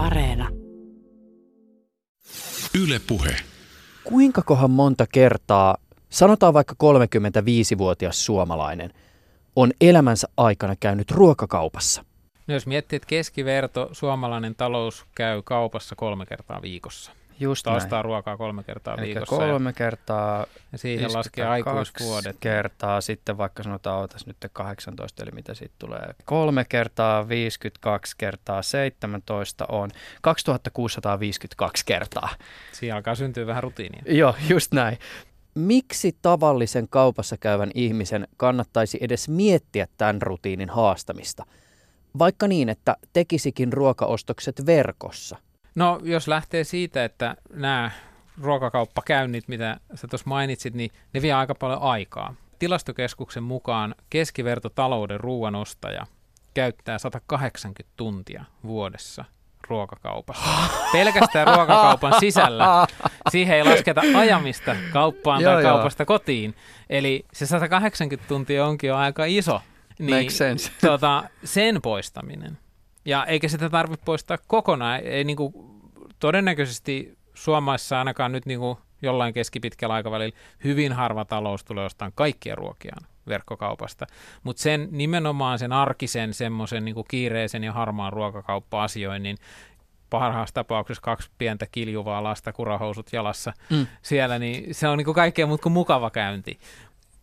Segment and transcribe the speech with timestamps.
[0.00, 0.48] Areena.
[2.82, 3.36] Yle Puhe.
[4.04, 5.76] Kuinka kohan monta kertaa,
[6.08, 8.92] sanotaan vaikka 35-vuotias suomalainen,
[9.56, 12.04] on elämänsä aikana käynyt ruokakaupassa?
[12.46, 17.12] No jos miettii, että keskiverto suomalainen talous käy kaupassa kolme kertaa viikossa.
[17.40, 19.36] Just Ostaa ruokaa kolme kertaa Eli viikossa.
[19.36, 22.36] kolme kertaa, ja siihen laskee aikuisvuodet.
[22.40, 26.14] kertaa, sitten vaikka sanotaan, otas nyt 18, eli mitä siitä tulee.
[26.24, 29.90] Kolme kertaa, 52 kertaa, 17 on
[30.22, 32.28] 2652 kertaa.
[32.72, 34.02] Siinä alkaa syntyä vähän rutiinia.
[34.06, 34.98] Joo, just näin.
[35.54, 41.46] Miksi tavallisen kaupassa käyvän ihmisen kannattaisi edes miettiä tämän rutiinin haastamista?
[42.18, 45.36] Vaikka niin, että tekisikin ruokaostokset verkossa.
[45.74, 47.90] No jos lähtee siitä, että nämä
[48.42, 52.34] ruokakauppakäynnit, mitä sä tuossa mainitsit, niin ne vie aika paljon aikaa.
[52.58, 56.06] Tilastokeskuksen mukaan keskivertotalouden ruoanostaja
[56.54, 59.24] käyttää 180 tuntia vuodessa
[59.68, 60.48] ruokakaupassa.
[60.92, 62.86] Pelkästään ruokakaupan sisällä.
[63.30, 65.72] Siihen ei lasketa ajamista kauppaan Joo, tai joo.
[65.72, 66.54] kaupasta kotiin.
[66.90, 69.60] Eli se 180 tuntia onkin jo aika iso.
[69.98, 70.70] Niin, Makes sense.
[70.80, 72.58] Tota, sen poistaminen.
[73.04, 75.00] Ja eikä sitä tarvitse poistaa kokonaan.
[75.00, 75.70] Ei niinku,
[76.18, 83.06] todennäköisesti Suomessa ainakaan nyt niinku jollain keskipitkällä aikavälillä hyvin harva talous tulee ostamaan kaikkia ruokiaan
[83.28, 84.06] verkkokaupasta.
[84.42, 89.36] Mutta sen nimenomaan sen arkisen semmoisen niinku kiireisen ja harmaan ruokakauppa-asioinnin
[90.10, 93.86] parhaassa tapauksessa kaksi pientä kiljuvaa lasta kurahousut jalassa Mm.
[94.02, 96.58] siellä, niin se on niinku kaikkea muuta kuin mukava käynti.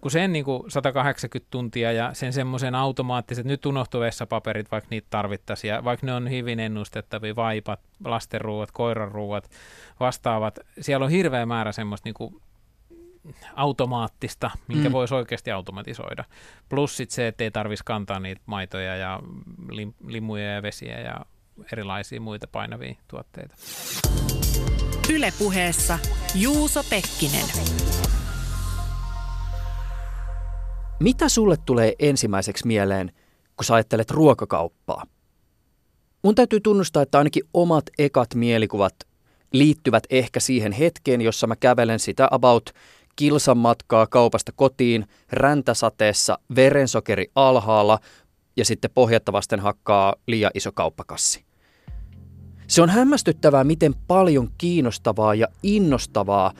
[0.08, 5.70] Kun sen niinku 180 tuntia ja sen semmoisen automaattiset, nyt unohtuu vessapaperit, vaikka niitä tarvittaisiin,
[5.70, 9.50] ja vaikka ne on hyvin ennustettavia, vaipat, lastenruuat, koiranruuat,
[10.00, 12.42] vastaavat, siellä on hirveä määrä semmoista niinku
[13.56, 14.94] automaattista, minkä Mm.
[14.94, 16.24] voisi oikeasti automatisoida.
[16.70, 19.20] Plus sit se, että ei tarvitsisi kantaa niitä maitoja ja
[19.70, 21.26] lim, limuja ja vesiä ja
[21.72, 23.56] erilaisia muita painavia tuotteita.
[25.14, 26.00] Yle puheessa
[26.36, 27.46] Juuso Pekkinen.
[31.00, 33.12] Mitä sulle tulee ensimmäiseksi mieleen,
[33.56, 35.04] kun sä ajattelet ruokakauppaa?
[36.24, 38.96] Mun täytyy tunnustaa, että ainakin omat ekat mielikuvat
[39.54, 42.70] liittyvät ehkä siihen hetkeen, jossa mä kävelen sitä about
[43.16, 48.00] kilsan matkaa kaupasta kotiin, räntäsateessa, verensokeri alhaalla
[48.56, 51.46] ja sitten pohjatta vasten hakkaa liian iso kauppakassi.
[52.68, 56.54] Se on hämmästyttävää, miten paljon kiinnostavaa ja innostavaa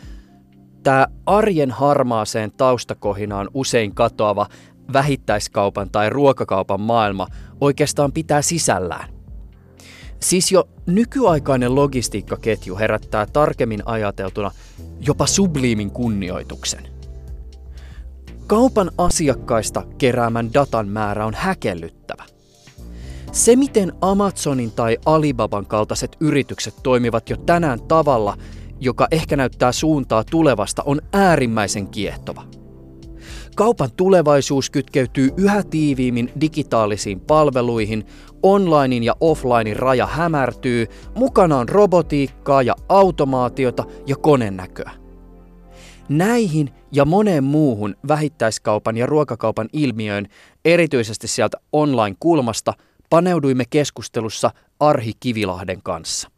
[0.88, 4.48] tämä arjen harmaaseen taustakohinaan usein katoava
[4.94, 7.28] vähittäiskaupan tai ruokakaupan maailma
[7.62, 9.10] oikeastaan pitää sisällään.
[10.20, 14.52] Siis jo nykyaikainen logistiikkaketju herättää tarkemmin ajateltuna
[15.00, 16.88] jopa subliimin kunnioituksen.
[18.48, 22.24] Kaupan asiakkaista keräämän datan määrä on häkellyttävä.
[23.32, 28.38] Se, miten Amazonin tai Alibaban kaltaiset yritykset toimivat jo tänään tavalla,
[28.80, 32.44] joka ehkä näyttää suuntaa tulevasta, on äärimmäisen kiehtova.
[33.56, 38.06] Kaupan tulevaisuus kytkeytyy yhä tiiviimmin digitaalisiin palveluihin,
[38.44, 44.92] onlinein ja offlinein raja hämärtyy, mukana on robotiikkaa ja automaatiota ja konennäköä.
[46.10, 50.28] Näihin ja moneen muuhun vähittäiskaupan ja ruokakaupan ilmiöön,
[50.66, 52.74] erityisesti sieltä online-kulmasta,
[53.10, 56.30] paneuduimme keskustelussa Arhi Kivilahden kanssa.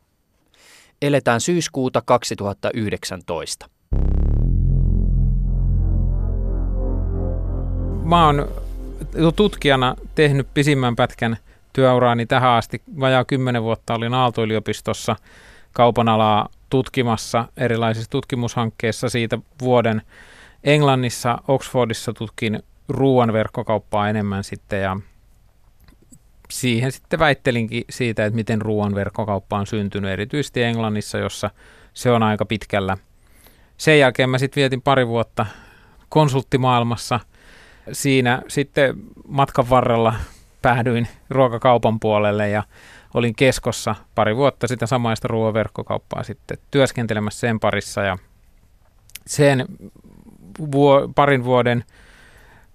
[1.02, 3.70] Eletään syyskuuta 2019.
[8.04, 8.48] Mä oon
[9.36, 11.38] tutkijana tehnyt pisimmän pätkän
[11.74, 12.82] työuraani tähän asti.
[13.00, 15.16] Vajaa kymmenen vuotta olin Aalto-yliopistossa
[15.74, 20.02] kaupan alaa tutkimassa erilaisissa tutkimushankkeissa siitä vuoden.
[20.64, 24.98] Englannissa, Oxfordissa tutkin ruoan verkkokauppaa enemmän sitten ja
[26.52, 31.50] siihen sitten väittelinkin siitä, että miten ruoan verkkokauppa on syntynyt, erityisesti Englannissa, jossa
[31.94, 32.98] se on aika pitkällä.
[33.78, 35.46] Sen jälkeen mä sitten vietin pari vuotta
[36.10, 37.20] konsulttimaailmassa.
[37.92, 38.96] Siinä sitten
[39.28, 40.16] matkan varrella
[40.62, 42.64] päädyin ruokakaupan puolelle ja
[43.14, 48.18] olin keskossa pari vuotta sitä samaista ruoaverkkokauppaa sitten työskentelemässä sen parissa ja
[49.28, 49.66] sen
[50.72, 51.84] vuo, parin vuoden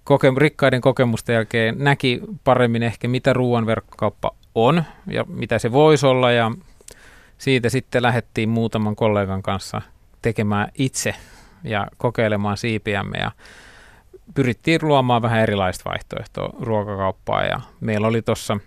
[0.05, 6.05] koke- rikkaiden kokemusten jälkeen näki paremmin ehkä mitä ruoan verkkokauppa on ja mitä se voisi
[6.05, 6.31] olla.
[6.31, 6.51] Ja
[7.37, 9.81] siitä sitten lähdettiin muutaman kollegan kanssa
[10.21, 11.15] tekemään itse
[11.63, 13.31] ja kokeilemaan siipiämme ja
[14.33, 17.43] pyrittiin luomaan vähän erilaista vaihtoehtoa ruokakauppaa.
[17.43, 18.57] Ja meillä oli tuossa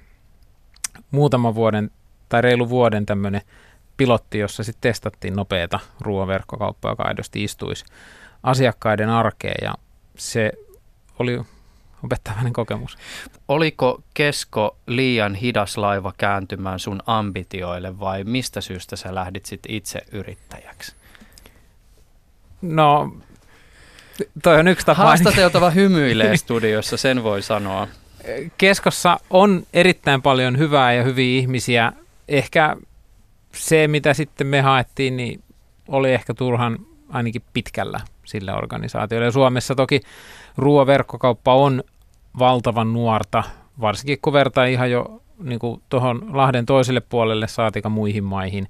[1.10, 1.90] muutaman vuoden
[2.28, 3.40] tai reilu vuoden tämmöinen
[3.96, 7.84] pilotti, jossa sitten testattiin nopeata ruoaverkkokauppaa, joka aidosti istuisi
[8.42, 9.58] asiakkaiden arkeen.
[9.62, 9.74] Ja
[10.16, 10.52] se
[11.18, 11.40] oli
[12.04, 12.98] opettavainen kokemus.
[13.48, 20.00] Oliko Kesko liian hidas laiva kääntymään sun ambitioille vai mistä syystä sä lähdit sit itse
[20.12, 20.94] yrittäjäksi?
[22.62, 23.16] No,
[24.42, 25.02] toi on yksi tapa.
[25.02, 27.88] Haastateltava hymyilee studiossa, sen voi sanoa.
[28.58, 31.92] Keskossa on erittäin paljon hyvää ja hyviä ihmisiä.
[32.28, 32.76] Ehkä
[33.52, 35.42] se, mitä sitten me haettiin, niin
[35.88, 36.78] oli ehkä turhan
[37.08, 39.24] ainakin pitkällä sille organisaatiolle.
[39.24, 40.00] Ja Suomessa toki
[40.56, 41.84] ruoaverkkokauppa on
[42.38, 43.44] valtavan nuorta,
[43.80, 48.68] varsinkin kun vertaa ihan jo niin tuohon Lahden toiselle puolelle saatika muihin maihin.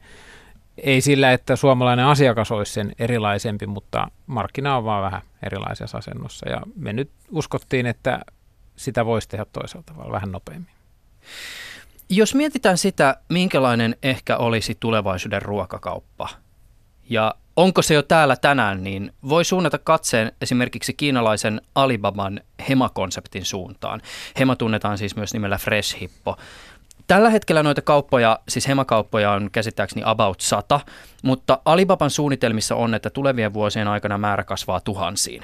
[0.83, 6.49] Ei sillä, että suomalainen asiakas olisi sen erilaisempi, mutta markkina on vaan vähän erilaisessa asennossa.
[6.49, 8.21] Ja me nyt uskottiin, että
[8.77, 10.73] sitä voisi tehdä toisaalta tavalla vähän nopeammin.
[12.09, 16.29] Jos mietitään sitä, minkälainen ehkä olisi tulevaisuuden ruokakauppa
[17.11, 24.01] ja onko se jo täällä tänään, niin voi suunnata katseen esimerkiksi kiinalaisen Alibaban Hema-konseptin suuntaan.
[24.37, 26.37] Hema tunnetaan siis myös nimellä Fresh Hippo.
[27.07, 30.81] Tällä hetkellä noita kauppoja, siis hemakauppoja on käsittääkseni about 100,
[31.23, 35.43] mutta Alibaban suunnitelmissa on, että tulevien vuosien aikana määrä kasvaa tuhansiin.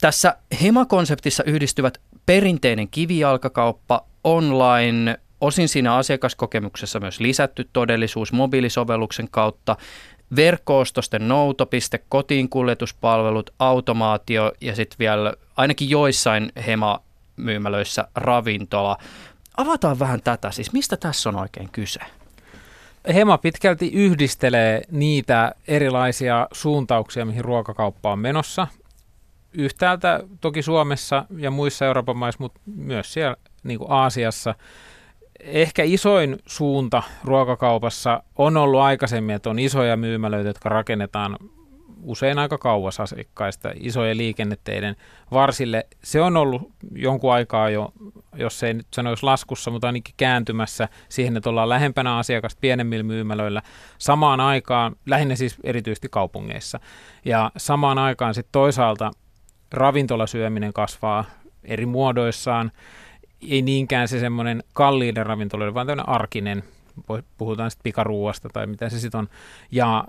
[0.00, 9.76] Tässä Hema-konseptissa yhdistyvät perinteinen kivijalkakauppa, online, osin siinä asiakaskokemuksessa myös lisätty todellisuus mobiilisovelluksen kautta,
[10.36, 18.96] verkkoostosten noutopiste, kotiin kuljetuspalvelut, automaatio ja sitten vielä ainakin joissain Hema-myymälöissä ravintola.
[19.56, 22.00] Avataan vähän tätä, siis mistä tässä on oikein kyse?
[23.14, 28.66] Hema pitkälti yhdistelee niitä erilaisia suuntauksia, mihin ruokakauppa on menossa.
[29.52, 34.54] Yhtäältä toki Suomessa ja muissa Euroopan maissa, mutta myös siellä niin kuin Aasiassa–
[35.40, 41.36] ehkä isoin suunta ruokakaupassa on ollut aikaisemmin, että on isoja myymälöitä, jotka rakennetaan
[42.02, 44.96] usein aika kauas asiakkaista, isojen liikenneteiden
[45.32, 45.86] varsille.
[46.04, 47.92] Se on ollut jonkun aikaa jo,
[48.36, 53.62] jos ei nyt sanoisi laskussa, mutta ainakin kääntymässä siihen, että ollaan lähempänä asiakasta pienemmillä myymälöillä.
[53.98, 56.80] Samaan aikaan, lähinnä siis erityisesti kaupungeissa,
[57.24, 59.10] ja samaan aikaan sitten toisaalta
[59.72, 61.24] ravintolasyöminen kasvaa
[61.64, 62.72] eri muodoissaan
[63.48, 66.64] ei niinkään se semmoinen kalliiden ravintoloiden, vaan tämmöinen arkinen,
[67.38, 69.28] puhutaan sitten pikaruuasta tai mitä se sitten on.
[69.70, 70.04] Ja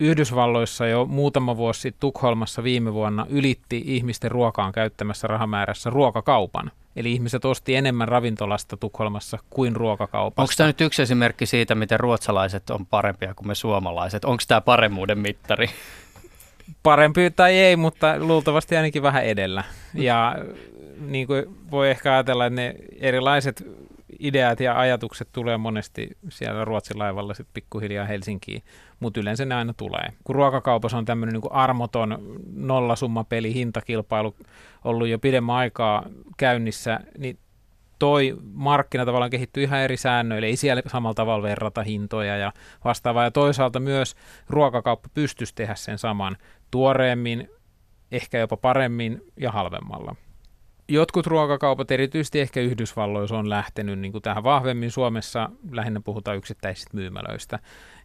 [0.00, 6.70] Yhdysvalloissa jo muutama vuosi sitten Tukholmassa viime vuonna ylitti ihmisten ruokaan käyttämässä rahamäärässä ruokakaupan.
[6.96, 10.42] Eli ihmiset osti enemmän ravintolasta Tukholmassa kuin ruokakaupasta.
[10.42, 14.24] Onko tämä nyt yksi esimerkki siitä, miten ruotsalaiset on parempia kuin me suomalaiset?
[14.24, 15.68] Onko tämä paremmuuden mittari?
[16.82, 19.64] Parempi tai ei, mutta luultavasti ainakin vähän edellä.
[19.94, 20.36] Ja
[21.00, 23.66] niin kuin voi ehkä ajatella, että ne erilaiset
[24.18, 28.62] ideat ja ajatukset tulee monesti siellä Ruotsin laivalla sitten pikkuhiljaa Helsinkiin,
[29.00, 30.08] mutta yleensä ne aina tulee.
[30.24, 32.18] Kun ruokakaupassa on tämmöinen niin armoton
[32.54, 34.36] nollasummapeli, hintakilpailu
[34.84, 36.06] ollut jo pidemmän aikaa
[36.36, 37.38] käynnissä, niin
[37.98, 42.52] toi markkina tavallaan kehittyy ihan eri säännöille, ei siellä samalla tavalla verrata hintoja ja
[42.84, 43.24] vastaavaa.
[43.24, 44.16] Ja toisaalta myös
[44.48, 46.36] ruokakauppa pystyisi tehdä sen saman
[46.70, 47.50] tuoreemmin,
[48.12, 50.16] ehkä jopa paremmin ja halvemmalla
[50.88, 54.90] jotkut ruokakaupat, erityisesti ehkä Yhdysvalloissa, on lähtenyt niin kuin tähän vahvemmin.
[54.90, 57.58] Suomessa lähinnä puhutaan yksittäisistä myymälöistä.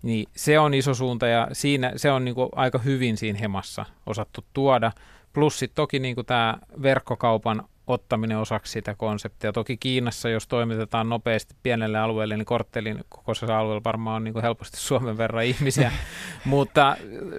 [0.04, 3.86] Niin se on iso suunta ja siinä, se on niin kuin aika hyvin siinä hemassa
[4.06, 4.92] osattu tuoda.
[5.34, 9.54] Plus sitten toki niin kuin tämä verkkokaupan ottaminen osaksi sitä konseptia.
[9.54, 14.44] Toki Kiinassa, jos toimitetaan nopeasti pienelle alueelle, niin korttelin kokoisessa alueella varmaan on niin kuin
[14.44, 15.92] helposti Suomen verran ihmisiä,
[16.46, 16.98] mutta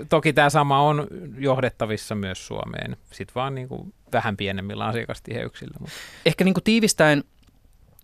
[0.08, 1.06] toki tämä sama on
[1.38, 5.76] johdettavissa myös Suomeen, sitten vaan niin kuin vähän pienemmillä asiakastiheyksillä.
[5.80, 5.94] Mutta.
[6.26, 7.24] Ehkä niin kuin tiivistäen,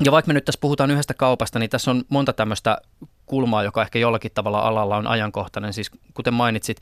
[0.04, 2.78] ja vaikka me nyt tässä puhutaan yhdestä kaupasta, niin tässä on monta tämmöistä
[3.26, 5.72] kulmaa, joka ehkä jollakin tavalla alalla on ajankohtainen.
[5.72, 6.80] Siis kuten mainitsit,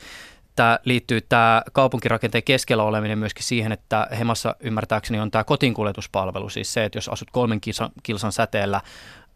[0.55, 6.73] tämä liittyy tämä kaupunkirakenteen keskellä oleminen myöskin siihen, että Hemassa ymmärtääkseni on tämä kotinkuljetuspalvelu, siis
[6.73, 8.81] se, että jos asut kolmen kilsan, kilsan säteellä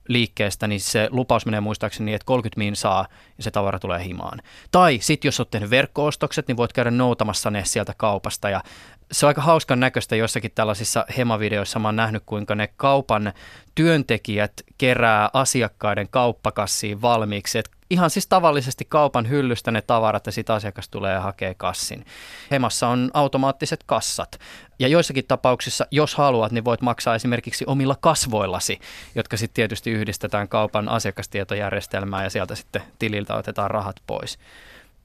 [0.08, 3.08] liikkeestä, niin se lupaus menee muistaakseni niin, että 30 min saa
[3.38, 4.42] ja se tavara tulee himaan.
[4.72, 8.64] Tai sitten jos olet tehnyt verkko-ostokset, niin voit käydä noutamassa ne sieltä kaupasta ja
[9.12, 11.80] se on aika hauskan näköistä jossakin tällaisissa hemavideoissa.
[11.80, 13.34] Mä oon nähnyt, kuinka ne kaupan
[13.76, 17.60] työntekijät kerää asiakkaiden kauppakassiin valmiiksi.
[17.60, 22.06] Et ihan siis tavallisesti kaupan hyllystä ne tavarat ja sitten asiakas tulee ja hakee kassin.
[22.52, 24.40] Hemassa on automaattiset kassat.
[24.80, 28.80] Ja joissakin tapauksissa, jos haluat, niin voit maksaa esimerkiksi omilla kasvoillasi,
[29.16, 34.40] jotka sitten tietysti yhdistetään kaupan asiakastietojärjestelmään ja sieltä sitten tililtä otetaan rahat pois.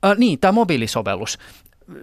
[0.05, 1.39] Äh, niin, tämä mobiilisovellus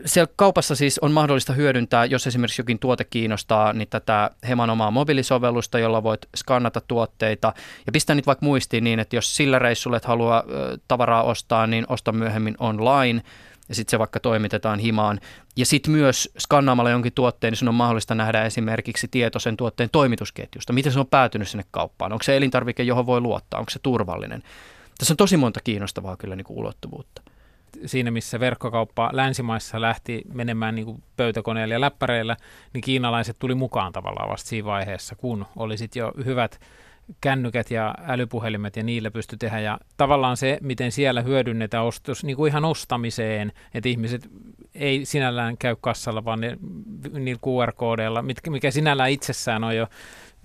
[0.06, 4.92] siellä kaupassa siis on mahdollista hyödyntää, jos esimerkiksi jokin tuote kiinnostaa, niin tätä Heman omaa
[4.92, 7.54] mobiilisovellusta, jolla voit skannata tuotteita
[7.86, 10.44] ja pistää niitä vaikka muistiin niin, että jos sillä reissulla et halua
[10.88, 13.24] tavaraa ostaa, niin osta myöhemmin online.
[13.72, 15.20] ja sitten se vaikka toimitetaan himaan.
[15.56, 19.90] Ja sitten myös skannaamalla jonkin tuotteen, niin sun on mahdollista nähdä esimerkiksi tieto sen tuotteen
[19.92, 20.74] toimitusketjusta.
[20.74, 22.12] Miten se on päätynyt sinne kauppaan?
[22.12, 23.60] Onko se elintarvike, johon voi luottaa?
[23.60, 24.44] Onko se turvallinen?
[24.98, 27.22] Tässä on tosi monta kiinnostavaa kyllä niin kuin ulottuvuutta
[27.86, 32.38] siinä, missä verkkokauppa länsimaissa lähti menemään niin kuin pöytäkoneilla ja läppäreillä,
[32.74, 36.60] niin kiinalaiset tuli mukaan tavallaan vasta siinä vaiheessa, kun oli sitten jo hyvät
[37.22, 39.60] kännykät ja älypuhelimet ja niillä pysty tehdä.
[39.60, 44.30] Ja tavallaan se, miten siellä hyödynnetään ostos, niin kuin ihan ostamiseen, että ihmiset
[44.76, 46.58] ei sinällään käy kassalla, vaan ne,
[47.14, 49.88] niillä QR-koodeilla, mikä sinällään itsessään on jo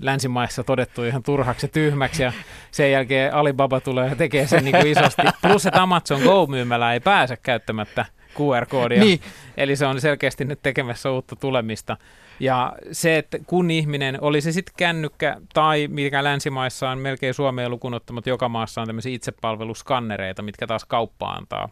[0.00, 2.32] länsimaissa todettu ihan turhaksi ja tyhmäksi ja
[2.70, 5.22] sen jälkeen Alibaba tulee ja tekee sen niin kuin isosti.
[5.42, 9.00] Plus, että Amazon Go-myymälä ei pääse käyttämättä QR-koodia.
[9.00, 9.20] Niin.
[9.56, 11.96] Eli se on selkeästi nyt tekemässä uutta tulemista.
[12.40, 17.70] Ja se, että kun ihminen, oli se sitten kännykkä tai mikä länsimaissa on melkein Suomeen
[17.70, 21.68] lukunottamat, joka maassa on tämmöisiä itsepalveluskannereita, mitkä taas kauppa antaa.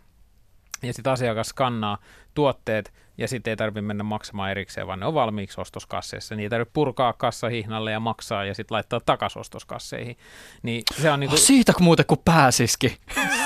[0.82, 1.98] Ja sitten asiakas skannaa
[2.34, 6.35] tuotteet ja sitten ei tarvitse mennä maksamaan erikseen, vaan ne on valmiiksi ostoskasseissa.
[6.35, 10.16] Niitä ei tarvitse purkaa kassahihnalle ja maksaa ja sitten laittaa takaisin ostoskasseihin.
[10.62, 12.92] Niin se on niinku, oh, siitä kun muuten kun pääsisikin.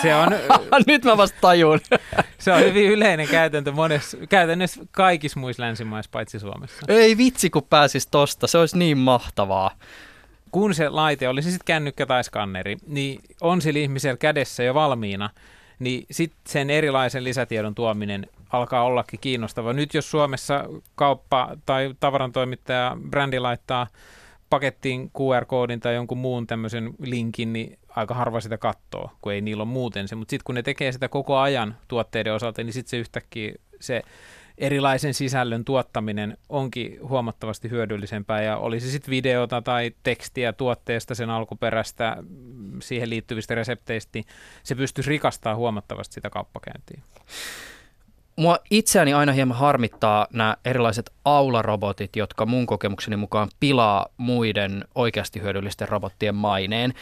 [0.02, 0.28] Se on,
[0.86, 1.80] Nyt mä vasta tajun.
[2.38, 6.86] se on hyvin yleinen käytäntö monessa, käytännössä kaikissa muissa länsimaissa paitsi Suomessa.
[6.88, 9.70] Ei vitsi kun pääsis tosta, se olisi niin mahtavaa
[10.50, 14.74] kun se laite, oli se sitten kännykkä tai skanneri, niin on sillä ihmisellä kädessä jo
[14.74, 15.30] valmiina,
[15.78, 19.72] niin sitten sen erilaisen lisätiedon tuominen alkaa ollakin kiinnostava.
[19.72, 20.64] Nyt jos Suomessa
[20.94, 23.86] kauppa tai tavarantoimittaja brändi laittaa
[24.50, 29.62] pakettiin QR-koodin tai jonkun muun tämmöisen linkin, niin aika harva sitä katsoo, kun ei niillä
[29.62, 30.14] ole muuten se.
[30.14, 34.02] Mutta sitten kun ne tekee sitä koko ajan tuotteiden osalta, niin sitten se yhtäkkiä se
[34.58, 42.16] erilaisen sisällön tuottaminen onkin huomattavasti hyödyllisempää ja olisi sitten videota tai tekstiä tuotteesta, sen alkuperästä,
[42.82, 44.24] siihen liittyvistä resepteistä, niin
[44.62, 47.02] se pystyisi rikastaa huomattavasti sitä kauppakäyntiä.
[48.38, 55.42] Mua itseäni aina hieman harmittaa nämä erilaiset aularobotit, jotka mun kokemukseni mukaan pilaa muiden oikeasti
[55.42, 56.94] hyödyllisten robottien maineen.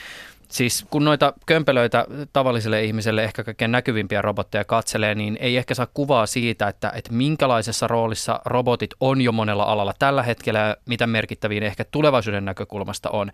[0.49, 5.88] Siis kun noita kömpelöitä tavalliselle ihmiselle ehkä kaikkein näkyvimpiä robotteja katselee, niin ei ehkä saa
[5.95, 11.62] kuvaa siitä, että, että minkälaisessa roolissa robotit on jo monella alalla tällä hetkellä, mitä merkittäviin
[11.62, 13.33] ehkä tulevaisuuden näkökulmasta on.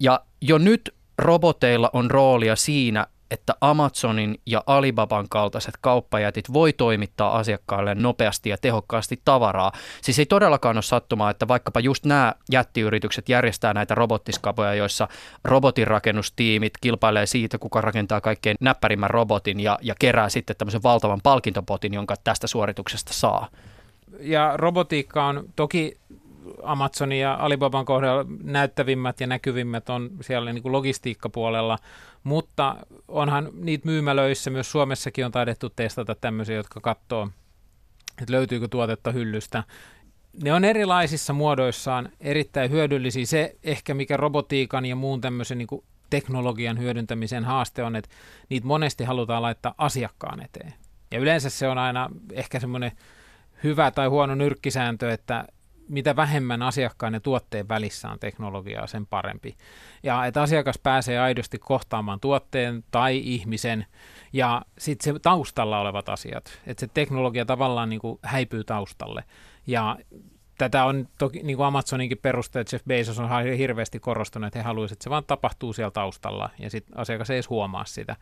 [0.00, 7.38] Ja jo nyt roboteilla on roolia siinä, että Amazonin ja Alibaban kaltaiset kauppajätit voi toimittaa
[7.38, 9.72] asiakkaille nopeasti ja tehokkaasti tavaraa.
[10.02, 15.08] Siis ei todellakaan ole sattumaa, että vaikkapa just nämä jättiyritykset järjestää näitä robottiskapoja, joissa
[15.44, 21.94] robotinrakennustiimit kilpailee siitä, kuka rakentaa kaikkein näppärimmän robotin ja, ja kerää sitten tämmöisen valtavan palkintopotin,
[21.94, 23.48] jonka tästä suorituksesta saa.
[24.20, 25.96] Ja robotiikka on toki
[26.62, 31.78] Amazonin ja Alibaban kohdalla näyttävimmät ja näkyvimmät on siellä niin kuin logistiikkapuolella,
[32.24, 32.76] mutta
[33.08, 37.28] onhan niitä myymälöissä, myös Suomessakin on taidettu testata tämmöisiä, jotka katsoo,
[38.20, 39.64] että löytyykö tuotetta hyllystä.
[40.42, 43.26] Ne on erilaisissa muodoissaan erittäin hyödyllisiä.
[43.26, 48.10] Se ehkä mikä robotiikan ja muun tämmöisen niin kuin teknologian hyödyntämisen haaste on, että
[48.48, 50.74] niitä monesti halutaan laittaa asiakkaan eteen.
[51.10, 52.92] Ja yleensä se on aina ehkä semmoinen
[53.64, 55.44] hyvä tai huono nyrkkisääntö, että
[55.88, 59.56] mitä vähemmän asiakkaan ja tuotteen välissä on teknologiaa, sen parempi.
[60.02, 63.86] Ja että asiakas pääsee aidosti kohtaamaan tuotteen tai ihmisen
[64.32, 69.24] ja sitten se taustalla olevat asiat, että se teknologia tavallaan niin kuin häipyy taustalle.
[69.66, 69.98] Ja
[70.58, 74.96] tätä on toki niin kuin Amazoninkin perusteet, Jeff Bezos on hirveästi korostanut, että he haluaisivat,
[74.96, 78.16] että se vaan tapahtuu siellä taustalla ja sitten asiakas ei edes huomaa sitä.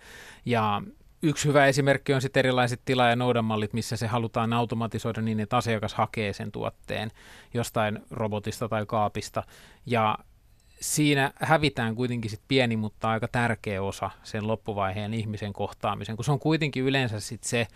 [0.44, 0.82] Ja
[1.22, 5.56] Yksi hyvä esimerkki on sitten erilaiset tila- ja noudamallit, missä se halutaan automatisoida niin, että
[5.56, 7.10] asiakas hakee sen tuotteen
[7.54, 9.42] jostain robotista tai kaapista.
[9.86, 10.18] Ja
[10.80, 16.32] siinä hävitään kuitenkin sit pieni, mutta aika tärkeä osa sen loppuvaiheen ihmisen kohtaamisen, kun se
[16.32, 17.66] on kuitenkin yleensä sit se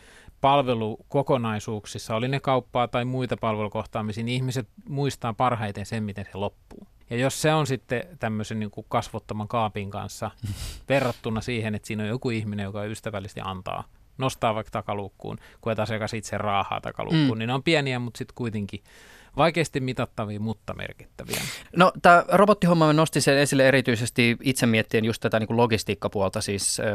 [0.40, 6.86] palvelukokonaisuuksissa, oli ne kauppaa tai muita palvelukohtaamisia, niin ihmiset muistaa parhaiten sen, miten se loppuu.
[7.10, 10.30] Ja jos se on sitten tämmöisen niin kuin kasvottoman kaapin kanssa
[10.88, 13.84] verrattuna siihen, että siinä on joku ihminen, joka ystävällisesti antaa,
[14.18, 17.38] nostaa vaikka takaluukkuun, kun et asiakas itse raahaa takaluukkuun, mm.
[17.38, 18.82] niin ne on pieniä, mutta sitten kuitenkin
[19.36, 21.40] vaikeasti mitattavia, mutta merkittäviä.
[21.76, 26.40] No tämä robottihomma nosti sen esille erityisesti itse miettien just tätä niin kuin logistiikkapuolta.
[26.40, 26.86] Siis äh,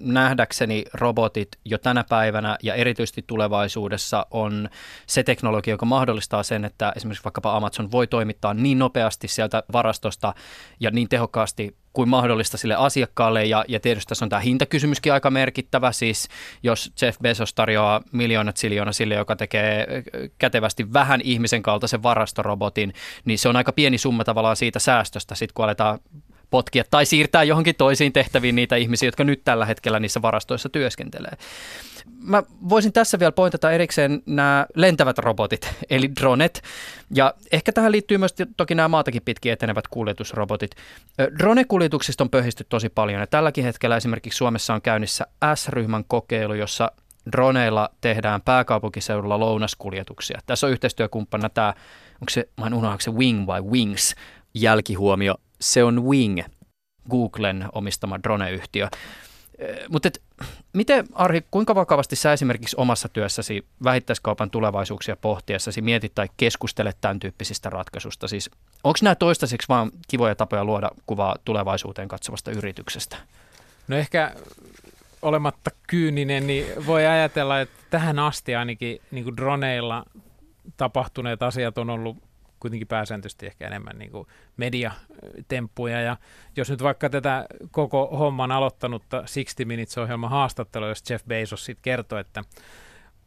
[0.00, 4.68] nähdäkseni robotit jo tänä päivänä ja erityisesti tulevaisuudessa on
[5.06, 10.34] se teknologia, joka mahdollistaa sen, että esimerkiksi vaikkapa Amazon voi toimittaa niin nopeasti sieltä varastosta
[10.80, 13.44] ja niin tehokkaasti kuin mahdollista sille asiakkaalle.
[13.44, 15.92] Ja, ja tietysti tässä on tämä hintakysymyskin aika merkittävä.
[15.92, 16.28] Siis
[16.62, 20.02] jos Jeff Bezos tarjoaa miljoonat siljoona sille, joka tekee
[20.38, 22.92] kätevästi vähän ihmisen kaltaisen varastorobotin,
[23.24, 25.98] niin se on aika pieni summa tavallaan siitä säästöstä, sitten kun aletaan
[26.50, 31.32] potkia tai siirtää johonkin toisiin tehtäviin niitä ihmisiä, jotka nyt tällä hetkellä niissä varastoissa työskentelee.
[32.20, 36.62] Mä voisin tässä vielä pointata erikseen nämä lentävät robotit, eli dronet.
[37.14, 40.70] Ja ehkä tähän liittyy myös toki nämä maatakin pitkin etenevät kuljetusrobotit.
[41.38, 46.92] Drone-kuljetuksista on pöhisty tosi paljon ja tälläkin hetkellä esimerkiksi Suomessa on käynnissä S-ryhmän kokeilu, jossa
[47.32, 50.40] droneilla tehdään pääkaupunkiseudulla lounaskuljetuksia.
[50.46, 51.74] Tässä on yhteistyökumppanina tämä,
[52.14, 54.14] onko se, mä en unohda, se Wing vai Wings,
[54.54, 55.34] jälkihuomio.
[55.60, 56.40] Se on Wing,
[57.10, 58.88] Googlen omistama drone-yhtiö.
[59.88, 60.08] Mutta
[60.72, 67.20] miten, Arhi, kuinka vakavasti sä esimerkiksi omassa työssäsi vähittäiskaupan tulevaisuuksia pohtiessasi mietit tai keskustelet tämän
[67.20, 68.28] tyyppisistä ratkaisusta?
[68.28, 68.50] Siis
[68.84, 73.16] onko nämä toistaiseksi vaan kivoja tapoja luoda kuvaa tulevaisuuteen katsovasta yrityksestä?
[73.88, 74.34] No ehkä
[75.22, 80.04] olematta kyyninen, niin voi ajatella, että tähän asti ainakin niin droneilla
[80.76, 82.16] tapahtuneet asiat on ollut
[82.60, 86.00] kuitenkin pääsääntöisesti ehkä enemmän niin kuin mediatemppuja.
[86.00, 86.16] Ja
[86.56, 92.20] jos nyt vaikka tätä koko homman aloittanutta 60 Minutes-ohjelman haastattelua, jos Jeff Bezos sitten kertoi,
[92.20, 92.44] että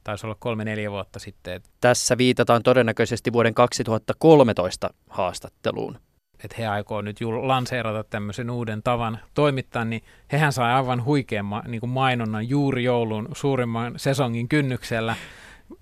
[0.03, 1.53] taisi olla kolme-neljä vuotta sitten.
[1.53, 5.97] Että Tässä viitataan todennäköisesti vuoden 2013 haastatteluun
[6.43, 11.45] että he aikoo nyt jul- lanseerata tämmöisen uuden tavan toimittaa, niin hehän sai aivan huikean
[11.45, 15.15] ma- niin kuin mainonnan juuri joulun suurimman sesongin kynnyksellä.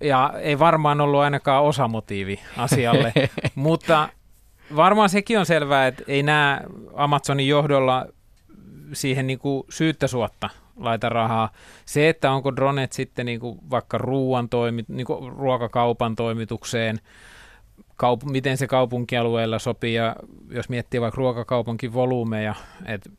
[0.00, 3.12] Ja ei varmaan ollut ainakaan osamotiivi asialle,
[3.54, 4.08] mutta
[4.76, 6.60] varmaan sekin on selvää, että ei nämä
[6.94, 8.06] Amazonin johdolla
[8.92, 11.52] siihen niin kuin syyttä suotta laita rahaa.
[11.84, 16.98] Se, että onko dronet sitten niin kuin vaikka ruoan toimi, niin kuin ruokakaupan toimitukseen,
[17.80, 20.16] kaup- miten se kaupunkialueella sopii, ja
[20.50, 22.54] jos miettii vaikka ruokakaupunkin volyymeja,
[22.86, 23.10] että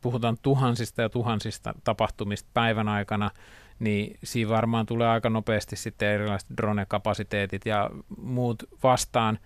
[0.00, 3.30] puhutaan tuhansista ja tuhansista tapahtumista päivän aikana,
[3.78, 9.38] niin siinä varmaan tulee aika nopeasti sitten erilaiset drone-kapasiteetit ja muut vastaan.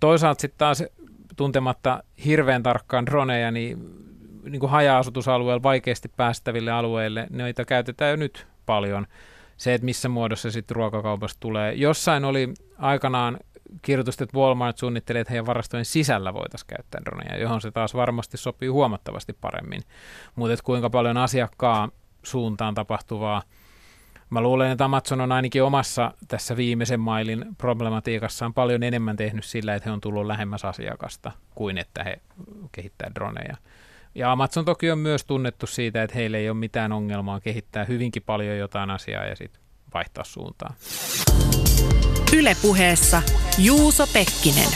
[0.00, 0.84] Toisaalta sitten taas
[1.36, 3.78] tuntematta hirveän tarkkaan droneja, niin,
[4.42, 9.06] niin kuin haja-asutusalueella vaikeasti päästäville alueille, noita käytetään jo nyt paljon.
[9.56, 11.74] Se, että missä muodossa sitten ruokakaupasta tulee.
[11.74, 13.38] Jossain oli aikanaan
[13.82, 18.36] kirjoitusta, että Walmart suunnittelee, että heidän varastojen sisällä voitaisiin käyttää droneja, johon se taas varmasti
[18.36, 19.82] sopii huomattavasti paremmin.
[20.34, 21.92] Mutta kuinka paljon asiakkaan
[22.22, 23.42] suuntaan tapahtuvaa
[24.30, 29.74] Mä luulen, että Amazon on ainakin omassa tässä viimeisen mailin problematiikassaan paljon enemmän tehnyt sillä,
[29.74, 32.20] että he on tullut lähemmäs asiakasta kuin että he
[32.72, 33.56] kehittää droneja.
[34.14, 38.22] Ja Amazon toki on myös tunnettu siitä, että heillä ei ole mitään ongelmaa kehittää hyvinkin
[38.22, 39.62] paljon jotain asiaa ja sitten
[39.94, 40.74] vaihtaa suuntaa.
[42.36, 43.22] Ylepuheessa
[43.58, 44.68] Juuso Pekkinen.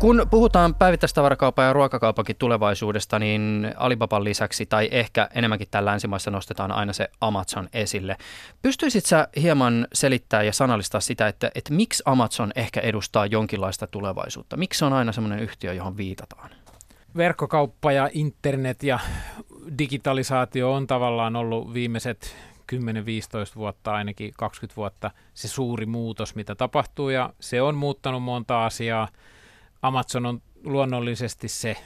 [0.00, 6.72] Kun puhutaan päivittäistavarakaupan ja ruokakaupankin tulevaisuudesta, niin Alibaban lisäksi tai ehkä enemmänkin täällä länsimaissa nostetaan
[6.72, 8.16] aina se Amazon esille.
[8.62, 14.56] Pystyisit sä hieman selittää ja sanallistaa sitä, että, että miksi Amazon ehkä edustaa jonkinlaista tulevaisuutta?
[14.56, 16.50] Miksi on aina semmoinen yhtiö, johon viitataan?
[17.16, 18.98] Verkkokauppa ja internet ja
[19.78, 22.36] digitalisaatio on tavallaan ollut viimeiset
[22.72, 22.76] 10-15
[23.56, 29.08] vuotta, ainakin 20 vuotta se suuri muutos, mitä tapahtuu ja se on muuttanut monta asiaa.
[29.82, 31.76] Amazon on luonnollisesti se,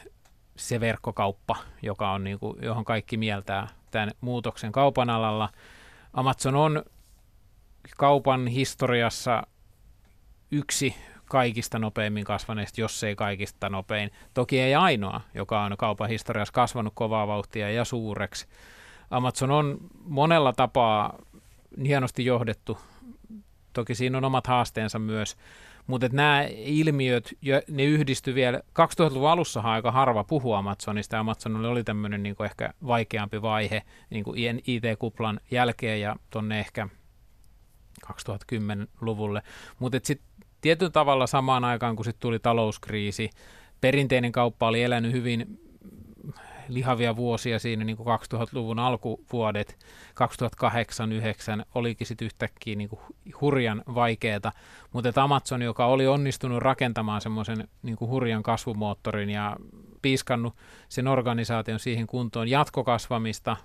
[0.57, 5.49] se verkkokauppa, joka on niin kuin, johon kaikki mieltää tämän muutoksen kaupan alalla.
[6.13, 6.85] Amazon on
[7.97, 9.47] kaupan historiassa
[10.51, 14.11] yksi kaikista nopeimmin kasvaneista, jos ei kaikista nopein.
[14.35, 18.47] Toki ei ainoa, joka on kaupan historiassa kasvanut kovaa vauhtia ja suureksi.
[19.11, 21.19] Amazon on monella tapaa
[21.85, 22.79] hienosti johdettu.
[23.73, 25.37] Toki siinä on omat haasteensa myös,
[25.87, 27.35] mutta nämä ilmiöt,
[27.71, 33.43] ne yhdisty vielä, 2000-luvun alussa aika harva puhuu Amazonista, Amazonilla oli tämmöinen niin ehkä vaikeampi
[33.43, 34.25] vaihe niin
[34.67, 36.89] IT-kuplan jälkeen ja tonne ehkä
[38.07, 39.43] 2010-luvulle,
[39.79, 40.29] mutta sitten
[40.61, 43.31] tietyllä tavalla samaan aikaan, kun sitten tuli talouskriisi,
[43.81, 45.61] perinteinen kauppa oli elänyt hyvin
[46.69, 49.79] lihavia vuosia siinä niin kuin 2000-luvun alkuvuodet,
[51.61, 53.01] 2008-2009 olikin sitten yhtäkkiä niin kuin
[53.41, 54.53] hurjan vaikeeta,
[54.93, 59.57] mutta Amazon, joka oli onnistunut rakentamaan semmoisen niin kuin hurjan kasvumoottorin ja
[60.03, 60.57] piiskannut
[60.89, 63.57] sen organisaation siihen kuntoon jatkokasvamista,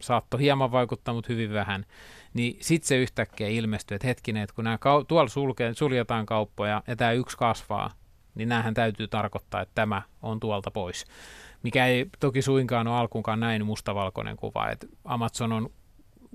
[0.00, 1.86] saattoi hieman vaikuttaa, mutta hyvin vähän,
[2.34, 6.82] niin sitten se yhtäkkiä ilmestyi, että hetkinen, että kun nämä kau- tuolla sulke- suljetaan kauppoja
[6.86, 7.90] ja tämä yksi kasvaa,
[8.34, 11.04] niin näähän täytyy tarkoittaa, että tämä on tuolta pois
[11.62, 15.70] mikä ei toki suinkaan ole alkuunkaan näin mustavalkoinen kuva, että Amazon on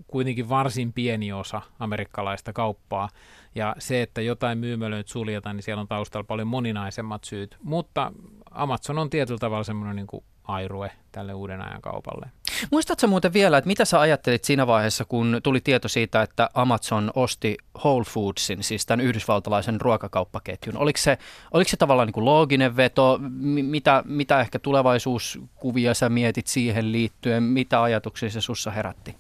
[0.08, 3.10] kuitenkin varsin pieni osa amerikkalaista kauppaa,
[3.56, 8.12] ja se, että jotain myymälöitä suljetaan, niin siellä on taustalla paljon moninaisemmat syyt, mutta
[8.52, 12.32] Amazon on tietyllä tavalla semmoinen niin airue tälle uuden ajan kaupalle.
[12.72, 17.12] Muistatko muuten vielä, että mitä sä ajattelit siinä vaiheessa, kun tuli tieto siitä, että Amazon
[17.16, 20.78] osti Whole Foodsin, siis tämän yhdysvaltalaisen ruokakauppaketjun?
[20.78, 21.18] Oliko se,
[21.52, 23.20] oliko se tavallaan niin kuin looginen veto?
[23.42, 27.44] Mitä, mitä ehkä tulevaisuuskuvia sä mietit siihen liittyen?
[27.44, 29.16] Mitä ajatuksia se sussa herätti?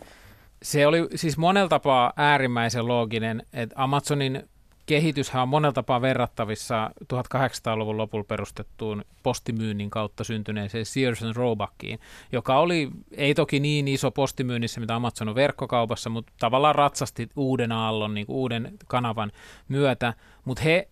[0.64, 4.50] Se oli siis monella tapaa äärimmäisen looginen, että Amazonin
[4.86, 12.00] kehityshän on monella tapaa verrattavissa 1800-luvun lopulla perustettuun postimyynnin kautta syntyneeseen Sears and Roebackiin,
[12.32, 17.72] joka oli, ei toki niin iso postimyynnissä, mitä Amazon on verkkokaupassa, mutta tavallaan ratsasti uuden
[17.72, 19.32] aallon, niin kuin uuden kanavan
[19.68, 20.14] myötä,
[20.46, 20.90] mutta he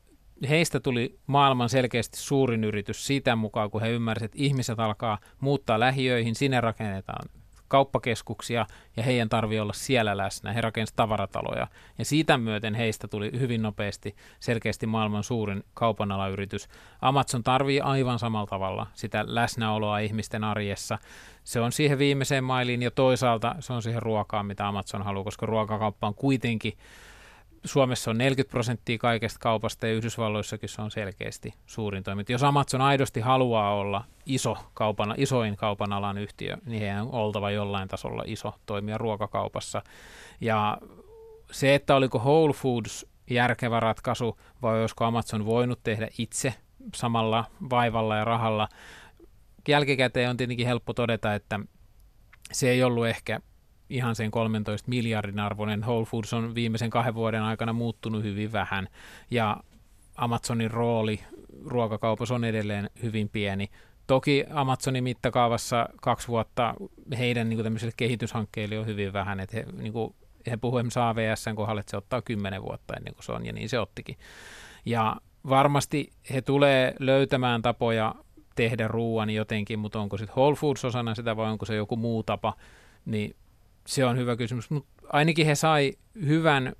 [0.50, 5.80] heistä tuli maailman selkeästi suurin yritys sitä mukaan, kun he ymmärsivät, että ihmiset alkaa muuttaa
[5.80, 7.30] lähiöihin, sinne rakennetaan
[7.74, 8.66] kauppakeskuksia
[8.98, 10.54] ja heidän tarvii olla siellä läsnä.
[10.54, 16.70] He rakensivat tavarataloja ja siitä myöten heistä tuli hyvin nopeasti selkeästi maailman suurin kaupanalayritys.
[17.02, 21.00] Amazon tarvii aivan samalla tavalla sitä läsnäoloa ihmisten arjessa.
[21.44, 25.46] Se on siihen viimeiseen mailiin ja toisaalta se on siihen ruokaan, mitä Amazon haluaa, koska
[25.46, 26.74] ruokakauppa on kuitenkin
[27.66, 32.32] Suomessa on 40 prosenttia kaikesta kaupasta ja Yhdysvalloissakin se on selkeästi suurin toiminta.
[32.32, 37.52] Jos Amazon aidosti haluaa olla iso kaupan, isoin kaupan alan yhtiö, niin heidän on oltava
[37.52, 39.82] jollain tasolla iso toimija ruokakaupassa.
[40.42, 40.78] Ja
[41.52, 46.54] se, että oliko Whole Foods järkevä ratkaisu vai olisiko Amazon voinut tehdä itse
[46.96, 48.68] samalla vaivalla ja rahalla,
[49.68, 51.60] jälkikäteen on tietenkin helppo todeta, että
[52.52, 53.40] se ei ollut ehkä
[53.94, 55.82] ihan sen 13 miljardin arvoinen.
[55.82, 58.88] Whole Foods on viimeisen kahden vuoden aikana muuttunut hyvin vähän
[59.32, 59.58] ja
[60.16, 61.20] Amazonin rooli
[61.66, 63.70] ruokakaupassa on edelleen hyvin pieni.
[64.08, 66.74] Toki Amazonin mittakaavassa kaksi vuotta
[67.18, 70.16] heidän niin kuin kehityshankkeille on hyvin vähän, että he, niin kuin,
[70.52, 73.54] he puhuvat esimerkiksi AVSn kohdalla, että se ottaa kymmenen vuotta ennen kuin se on, ja
[73.54, 74.18] niin se ottikin.
[74.86, 75.16] Ja
[75.50, 78.16] varmasti he tulee löytämään tapoja
[78.56, 82.24] tehdä ruoan jotenkin, mutta onko sitten Whole Foods osana sitä vai onko se joku muu
[82.24, 82.54] tapa,
[83.06, 83.36] niin
[83.88, 85.94] se on hyvä kysymys, mutta ainakin he sai
[86.26, 86.74] hyvän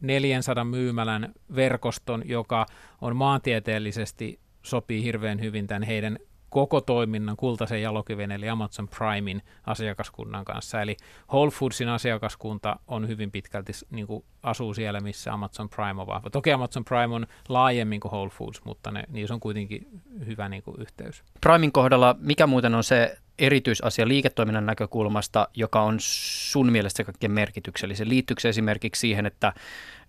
[0.00, 2.66] 400 myymälän verkoston, joka
[3.00, 6.18] on maantieteellisesti sopii hirveän hyvin tämän heidän
[6.54, 10.82] koko toiminnan kultaisen jalokiven eli Amazon Primein asiakaskunnan kanssa.
[10.82, 10.96] Eli
[11.32, 16.30] Whole Foodsin asiakaskunta on hyvin pitkälti niin kuin asuu siellä, missä Amazon Prime on vahva.
[16.30, 19.86] Toki Amazon Prime on laajemmin kuin Whole Foods, mutta ne, niissä on kuitenkin
[20.26, 21.22] hyvä niin kuin, yhteys.
[21.40, 28.08] Primein kohdalla, mikä muuten on se erityisasia liiketoiminnan näkökulmasta, joka on sun mielestä kaikkein merkityksellisen?
[28.08, 29.52] Liittyykö se esimerkiksi siihen, että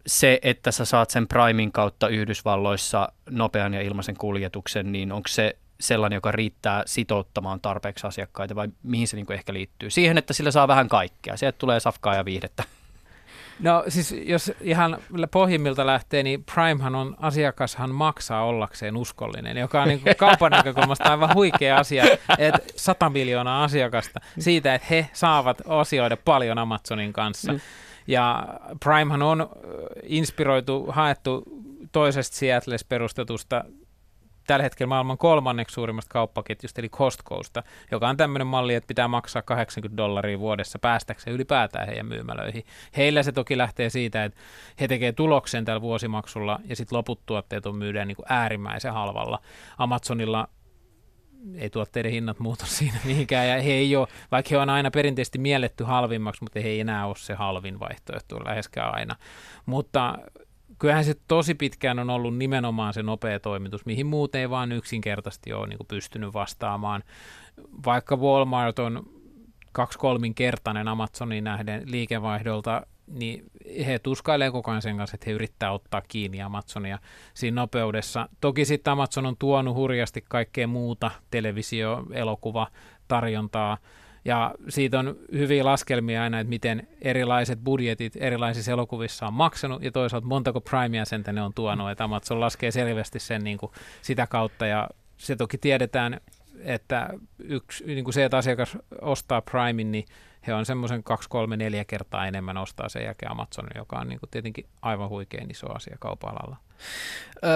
[0.07, 5.57] se, että sä saat sen Primein kautta Yhdysvalloissa nopean ja ilmaisen kuljetuksen, niin onko se
[5.79, 9.89] sellainen, joka riittää sitouttamaan tarpeeksi asiakkaita vai mihin se niin ehkä liittyy?
[9.89, 11.37] Siihen, että sillä saa vähän kaikkea.
[11.37, 12.63] Se, että tulee safkaa ja viihdettä.
[13.59, 14.97] No siis jos ihan
[15.31, 21.03] pohjimmilta lähtee, niin Primehan on, asiakashan maksaa ollakseen uskollinen, joka on niin kuin kaupan näkökulmasta
[21.03, 22.03] aivan huikea asia,
[22.37, 27.53] että 100 miljoonaa asiakasta siitä, että he saavat osioida paljon Amazonin kanssa.
[27.53, 27.59] Mm.
[28.07, 28.47] Ja
[28.83, 29.49] Primehan on
[30.03, 31.43] inspiroitu, haettu
[31.91, 33.63] toisesta Seattles perustetusta
[34.47, 39.41] tällä hetkellä maailman kolmanneksi suurimmasta kauppaketjusta, eli Costcosta, joka on tämmöinen malli, että pitää maksaa
[39.41, 42.63] 80 dollaria vuodessa päästäkseen ylipäätään heidän myymälöihin.
[42.97, 44.39] Heillä se toki lähtee siitä, että
[44.79, 49.39] he tekevät tuloksen tällä vuosimaksulla, ja sitten loput tuotteet on myydään niin kuin äärimmäisen halvalla.
[49.77, 50.47] Amazonilla
[51.55, 55.37] ei tuotteiden hinnat muutu siinä mihinkään, ja he ei ole, vaikka he on aina perinteisesti
[55.37, 59.15] mielletty halvimmaksi, mutta he ei enää ole se halvin vaihtoehto läheskään aina.
[59.65, 60.17] Mutta
[60.79, 65.53] kyllähän se tosi pitkään on ollut nimenomaan se nopea toimitus, mihin muuten ei vaan yksinkertaisesti
[65.53, 67.03] ole niin pystynyt vastaamaan.
[67.85, 69.03] Vaikka Walmart on
[69.71, 73.43] kaksi-kolminkertainen Amazonin nähden liikevaihdolta, niin
[73.85, 76.99] he tuskailee koko ajan sen kanssa, että he yrittää ottaa kiinni Amazonia
[77.33, 78.29] siinä nopeudessa.
[78.41, 82.67] Toki sitten Amazon on tuonut hurjasti kaikkea muuta televisio, elokuva,
[83.07, 83.77] tarjontaa,
[84.25, 89.91] ja siitä on hyviä laskelmia aina, että miten erilaiset budjetit erilaisissa elokuvissa on maksanut ja
[89.91, 91.91] toisaalta montako primea sen tänne on tuonut.
[91.91, 96.21] Että Amazon laskee selvästi sen niin kuin sitä kautta ja se toki tiedetään,
[96.63, 100.05] että yksi, niin kuin se, että asiakas ostaa Primein, niin
[100.47, 104.19] he on semmoisen 2, 3, 4 kertaa enemmän ostaa sen jälkeen Amazon, joka on niin
[104.19, 106.57] kuin tietenkin aivan huikein iso asia kaupalalla.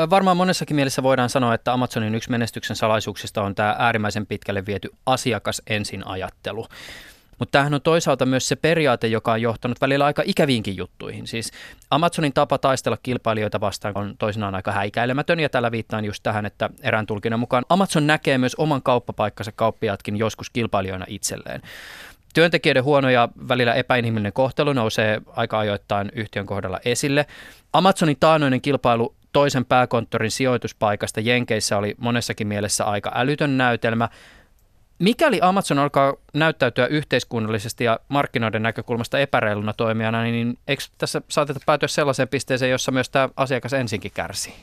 [0.09, 4.89] Varmaan monessakin mielessä voidaan sanoa, että Amazonin yksi menestyksen salaisuuksista on tämä äärimmäisen pitkälle viety
[5.05, 6.67] asiakas ensin ajattelu.
[7.39, 11.27] Mutta tämähän on toisaalta myös se periaate, joka on johtanut välillä aika ikäviinkin juttuihin.
[11.27, 11.51] Siis
[11.91, 16.69] Amazonin tapa taistella kilpailijoita vastaan on toisinaan aika häikäilemätön, ja tällä viittaan just tähän, että
[16.81, 21.61] erään tulkinnan mukaan Amazon näkee myös oman kauppapaikkansa kauppiaatkin joskus kilpailijoina itselleen.
[22.33, 27.25] Työntekijöiden huono ja välillä epäinhimillinen kohtelu nousee aika ajoittain yhtiön kohdalla esille.
[27.73, 34.09] Amazonin taanoinen kilpailu toisen pääkonttorin sijoituspaikasta Jenkeissä oli monessakin mielessä aika älytön näytelmä.
[34.99, 41.87] Mikäli Amazon alkaa näyttäytyä yhteiskunnallisesti ja markkinoiden näkökulmasta epäreiluna toimijana, niin eikö tässä saateta päätyä
[41.87, 44.53] sellaiseen pisteeseen, jossa myös tämä asiakas ensinkin kärsii?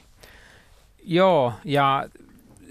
[1.02, 2.08] Joo, ja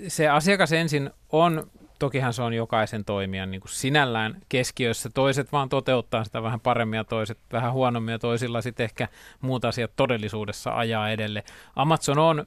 [0.08, 1.67] se asiakas ensin on,
[1.99, 5.10] tokihan se on jokaisen toimijan niin kuin sinällään keskiössä.
[5.13, 9.08] Toiset vaan toteuttaa sitä vähän paremmin ja toiset vähän huonommin ja toisilla sitten ehkä
[9.41, 11.43] muut asiat todellisuudessa ajaa edelle.
[11.75, 12.45] Amazon on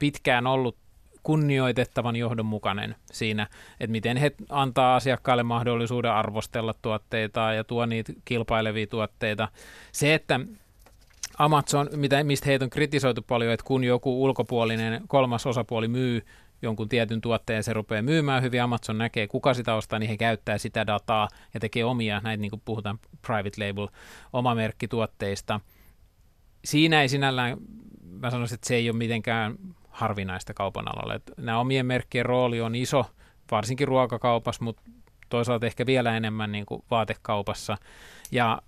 [0.00, 0.76] pitkään ollut
[1.22, 3.46] kunnioitettavan johdonmukainen siinä,
[3.80, 9.48] että miten he antaa asiakkaalle mahdollisuuden arvostella tuotteita ja tuo niitä kilpailevia tuotteita.
[9.92, 10.40] Se, että
[11.38, 16.22] Amazon, mitä, mistä heitä on kritisoitu paljon, että kun joku ulkopuolinen kolmas osapuoli myy
[16.62, 20.58] jonkun tietyn tuotteen se rupeaa myymään hyvin, Amazon näkee kuka sitä ostaa, niin he käyttää
[20.58, 23.88] sitä dataa ja tekee omia, näitä niin kuin puhutaan private label,
[24.32, 25.60] oma merkkituotteista.
[26.64, 27.56] Siinä ei sinällään,
[28.20, 29.58] mä sanoisin, että se ei ole mitenkään
[30.00, 31.14] harvinaista kaupan alalla.
[31.14, 33.06] Että nämä omien merkkien rooli on iso,
[33.50, 34.82] varsinkin ruokakaupassa, mutta
[35.28, 37.76] toisaalta ehkä vielä enemmän niin kuin vaatekaupassa.
[38.30, 38.62] Ja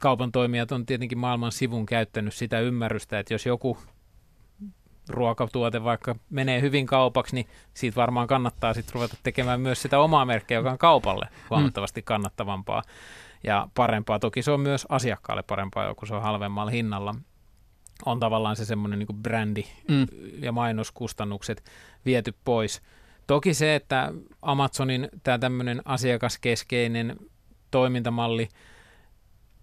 [0.00, 3.78] kaupan toimijat on tietenkin maailman sivun käyttänyt sitä ymmärrystä, että jos joku
[5.08, 10.24] ruokatuote vaikka menee hyvin kaupaksi, niin siitä varmaan kannattaa sitten ruveta tekemään myös sitä omaa
[10.24, 12.82] merkkiä, joka on kaupalle huomattavasti kannattavampaa
[13.44, 14.18] ja parempaa.
[14.18, 17.14] Toki se on myös asiakkaalle parempaa, kun se on halvemmalla hinnalla.
[18.06, 20.06] On tavallaan se semmoinen niin brändi mm.
[20.42, 21.64] ja mainoskustannukset
[22.06, 22.82] viety pois.
[23.26, 24.12] Toki se, että
[24.42, 27.16] Amazonin tämä tämmöinen asiakaskeskeinen
[27.70, 28.48] toimintamalli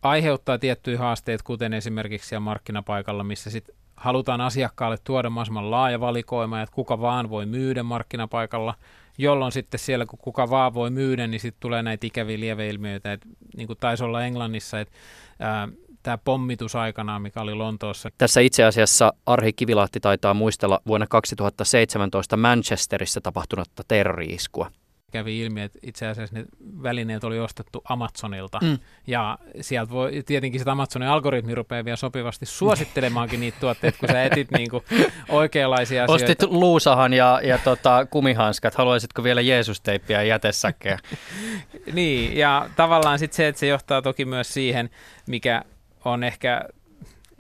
[0.02, 6.62] aiheuttaa tiettyjä haasteita, kuten esimerkiksi siellä markkinapaikalla, missä sitten halutaan asiakkaalle tuoda mahdollisimman laaja valikoima,
[6.62, 8.74] että kuka vaan voi myydä markkinapaikalla,
[9.18, 13.28] jolloin sitten siellä, kun kuka vaan voi myydä, niin sitten tulee näitä ikäviä lieveilmiöitä, että
[13.58, 14.94] niin kuin taisi olla Englannissa, että
[15.40, 15.68] ää,
[16.04, 18.10] tämä pommitus aikanaan, mikä oli Lontoossa.
[18.18, 24.72] Tässä itse asiassa Arhi Kivilahti taitaa muistella vuonna 2017 Manchesterissa tapahtunutta terrori-iskua
[25.12, 26.46] kävi ilmi, että itse asiassa ne
[26.84, 28.60] välineet oli ostettu Amazonilta.
[28.64, 28.78] Mm.
[29.08, 34.24] Ja sieltä voi, tietenkin sitä Amazonin algoritmi rupeaa vielä sopivasti suosittelemaankin niitä tuotteita, kun sä
[34.24, 34.84] etit niinku
[35.30, 36.24] oikeanlaisia asioita.
[36.26, 38.76] Ostit luusahan ja, ja tota, kumihanskat.
[38.76, 41.00] Haluaisitko vielä Jeesusteippiä ja jätesäkkejä?
[41.94, 44.90] niin, ja tavallaan sitten se, että se johtaa toki myös siihen,
[45.28, 45.64] mikä
[46.06, 46.66] on ehkä,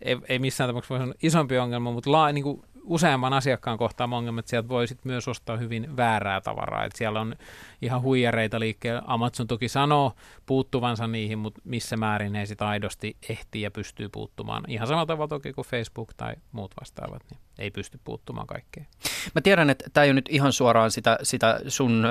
[0.02, 4.18] ei, ei missään tapauksessa voi sanoa isompi ongelma, mutta laa, niin kuin useamman asiakkaan kohtaama
[4.18, 6.86] ongelma, että sieltä voi sit myös ostaa hyvin väärää tavaraa.
[6.86, 7.36] Et siellä on
[7.82, 9.02] ihan huijareita liikkeellä.
[9.06, 10.14] Amazon toki sanoo
[10.46, 14.64] puuttuvansa niihin, mutta missä määrin he sitä aidosti ehtii ja pystyy puuttumaan.
[14.68, 18.88] Ihan samalla tavalla toki kuin Facebook tai muut vastaavat, niin ei pysty puuttumaan kaikkeen.
[19.36, 22.06] Mä tiedän, että tämä ei ole nyt ihan suoraan sitä, sitä sun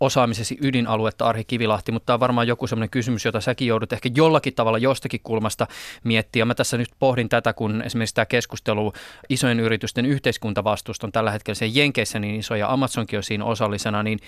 [0.00, 4.10] osaamisesi ydinaluetta, Arhi Kivilahti, mutta tämä on varmaan joku sellainen kysymys, jota säkin joudut ehkä
[4.16, 5.66] jollakin tavalla jostakin kulmasta
[6.04, 6.44] miettiä.
[6.44, 8.92] Mä tässä nyt pohdin tätä, kun esimerkiksi tämä keskustelu
[9.28, 14.02] isojen yritysten yhteiskuntavastuusta on tällä hetkellä sen Jenkeissä niin iso ja Amazonkin on siinä osallisena,
[14.02, 14.18] niin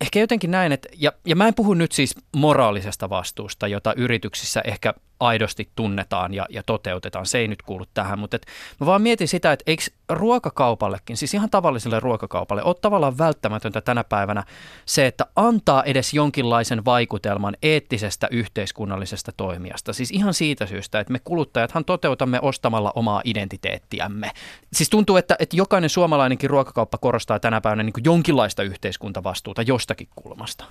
[0.00, 4.62] ehkä jotenkin näin, että, ja, ja mä en puhu nyt siis moraalisesta vastuusta, jota yrityksissä
[4.64, 7.26] ehkä aidosti tunnetaan ja, ja toteutetaan.
[7.26, 8.46] Se ei nyt kuulu tähän, mutta et
[8.80, 14.04] mä vaan mietin sitä, että eikö ruokakaupallekin, siis ihan tavalliselle ruokakaupalle, ole tavallaan välttämätöntä tänä
[14.04, 14.44] päivänä
[14.86, 19.92] se, että antaa edes jonkinlaisen vaikutelman eettisestä yhteiskunnallisesta toimijasta.
[19.92, 24.30] Siis ihan siitä syystä, että me kuluttajathan toteutamme ostamalla omaa identiteettiämme.
[24.72, 30.64] Siis tuntuu, että, että jokainen suomalainenkin ruokakauppa korostaa tänä päivänä niin jonkinlaista yhteiskuntavastuuta jostakin kulmasta.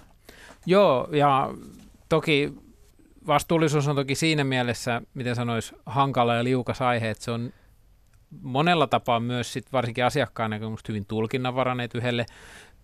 [0.66, 1.50] Joo, ja
[2.10, 2.54] toki
[3.28, 7.54] vastuullisuus on toki siinä mielessä, miten sanoisi, hankala ja liukas aihe, että se on
[8.42, 12.26] monella tapaa myös sit varsinkin asiakkaan näkökulmasta hyvin tulkinnanvarainen, yhdelle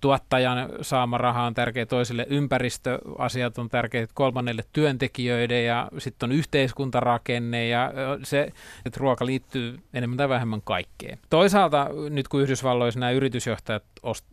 [0.01, 7.67] tuottajan saama raha on tärkeä, toiselle ympäristöasiat on tärkeät, kolmannelle työntekijöiden ja sitten on yhteiskuntarakenne
[7.67, 7.91] ja
[8.23, 8.41] se,
[8.85, 11.19] että ruoka liittyy enemmän tai vähemmän kaikkeen.
[11.29, 13.83] Toisaalta nyt kun Yhdysvalloissa nämä yritysjohtajat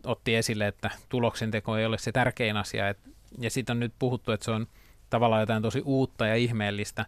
[0.05, 2.97] otti esille, että tuloksenteko ei ole se tärkein asia, et,
[3.39, 4.67] ja sitten on nyt puhuttu, että se on
[5.09, 7.05] tavallaan jotain tosi uutta ja ihmeellistä.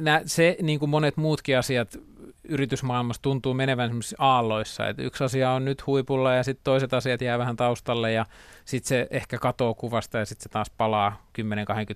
[0.00, 1.98] Nä, se, niin kuin monet muutkin asiat
[2.44, 7.38] yritysmaailmassa tuntuu menevän aalloissa, että yksi asia on nyt huipulla ja sitten toiset asiat jää
[7.38, 8.26] vähän taustalle ja
[8.64, 11.42] sitten se ehkä katoo kuvasta ja sitten se taas palaa 10-20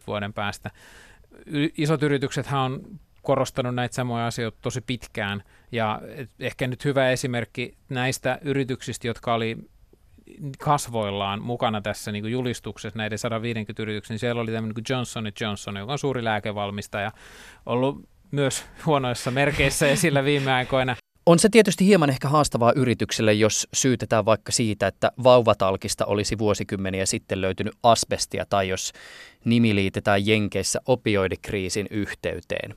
[0.06, 0.70] vuoden päästä.
[1.46, 2.82] Y- isot yrityksethän on
[3.22, 5.42] korostanut näitä samoja asioita tosi pitkään
[5.72, 6.00] ja
[6.40, 9.56] ehkä nyt hyvä esimerkki näistä yrityksistä, jotka oli
[10.58, 14.18] kasvoillaan mukana tässä niin kuin julistuksessa näiden 150 yrityksen.
[14.18, 17.12] Siellä oli tämmöinen kuin Johnson Johnson, joka on suuri lääkevalmistaja,
[17.66, 20.96] ollut myös huonoissa merkeissä esillä viime aikoina.
[21.26, 27.06] On se tietysti hieman ehkä haastavaa yritykselle, jos syytetään vaikka siitä, että vauvatalkista olisi vuosikymmeniä
[27.06, 28.92] sitten löytynyt asbestia tai jos
[29.44, 32.74] nimi liitetään Jenkeissä opioidikriisin yhteyteen.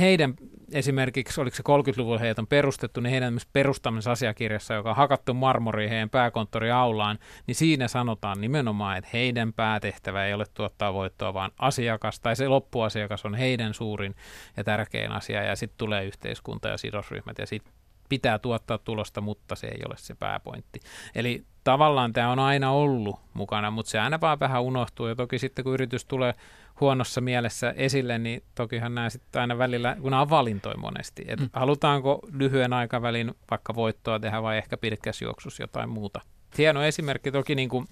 [0.00, 0.34] Heidän
[0.74, 6.10] esimerkiksi, oliko se 30-luvulla heitä on perustettu, niin heidän perustamisasiakirjassa, joka on hakattu marmoriin heidän
[6.10, 12.36] pääkonttoriaulaan, niin siinä sanotaan nimenomaan, että heidän päätehtävä ei ole tuottaa voittoa, vaan asiakas tai
[12.36, 14.14] se loppuasiakas on heidän suurin
[14.56, 17.72] ja tärkein asia, ja sitten tulee yhteiskunta ja sidosryhmät, ja sitten
[18.08, 20.80] pitää tuottaa tulosta, mutta se ei ole se pääpointti.
[21.14, 25.06] Eli tavallaan tämä on aina ollut mukana, mutta se aina vaan vähän unohtuu.
[25.06, 26.34] Ja toki sitten kun yritys tulee
[26.80, 31.24] huonossa mielessä esille, niin tokihan nämä sitten aina välillä, kun nämä on valintoja monesti.
[31.28, 31.50] Että mm.
[31.52, 35.24] halutaanko lyhyen aikavälin vaikka voittoa tehdä vai ehkä pitkässä
[35.60, 36.20] jotain muuta.
[36.58, 37.86] Hieno esimerkki toki niin kuin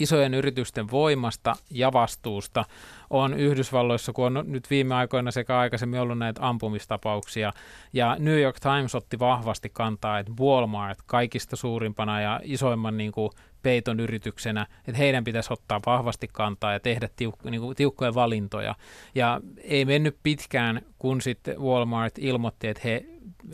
[0.00, 2.64] isojen yritysten voimasta ja vastuusta
[3.10, 7.52] on Yhdysvalloissa, kun on nyt viime aikoina sekä aikaisemmin ollut näitä ampumistapauksia.
[7.92, 13.30] Ja New York Times otti vahvasti kantaa, että Walmart kaikista suurimpana ja isoimman niin kuin,
[13.66, 18.74] peiton yrityksenä, että heidän pitäisi ottaa vahvasti kantaa ja tehdä tiuk- niin kuin, tiukkoja valintoja.
[19.14, 23.04] Ja ei mennyt pitkään, kun sitten Walmart ilmoitti, että he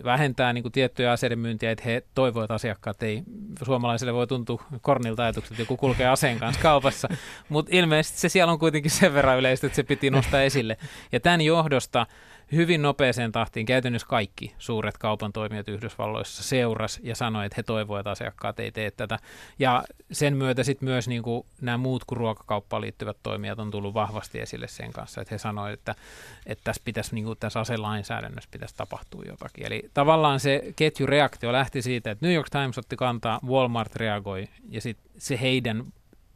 [0.05, 3.22] vähentää niin kuin tiettyjä aseiden myyntiä, että he toivovat asiakkaat, ei
[3.62, 7.09] suomalaisille voi tuntua kornilta ajatukset, että joku kulkee aseen kanssa kaupassa,
[7.48, 10.77] mutta ilmeisesti se siellä on kuitenkin sen verran yleistä, että se piti nostaa esille.
[11.12, 12.07] Ja tämän johdosta
[12.55, 18.01] hyvin nopeeseen tahtiin käytännössä kaikki suuret kaupan toimijat Yhdysvalloissa seuras ja sanoi, että he toivoivat,
[18.01, 19.19] että asiakkaat ei tee tätä.
[19.59, 23.95] Ja sen myötä sitten myös niin kuin nämä muut kuin ruokakauppaan liittyvät toimijat on tullut
[23.95, 25.95] vahvasti esille sen kanssa, että he sanoivat, että,
[26.47, 29.67] että tässä, pitäisi, niin kuin tässä aselainsäädännössä pitäisi tapahtua jotakin.
[29.67, 34.81] Eli tavallaan se ketjureaktio lähti siitä, että New York Times otti kantaa, Walmart reagoi ja
[34.81, 35.85] sitten se heidän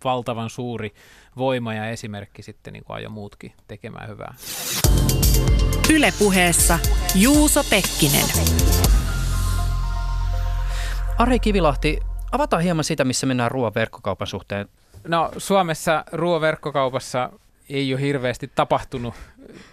[0.05, 0.95] valtavan suuri
[1.37, 4.35] voima ja esimerkki sitten niin kuin ajoi muutkin tekemään hyvää.
[5.93, 6.79] Ylepuheessa
[7.15, 8.27] Juuso Pekkinen.
[11.19, 12.01] Ari Kivilahti,
[12.33, 14.69] avataan hieman sitä, missä mennään ruoan verkkokaupan suhteen.
[15.09, 17.31] No Suomessa ruoan verkkokaupassa
[17.69, 19.15] ei ole hirveästi tapahtunut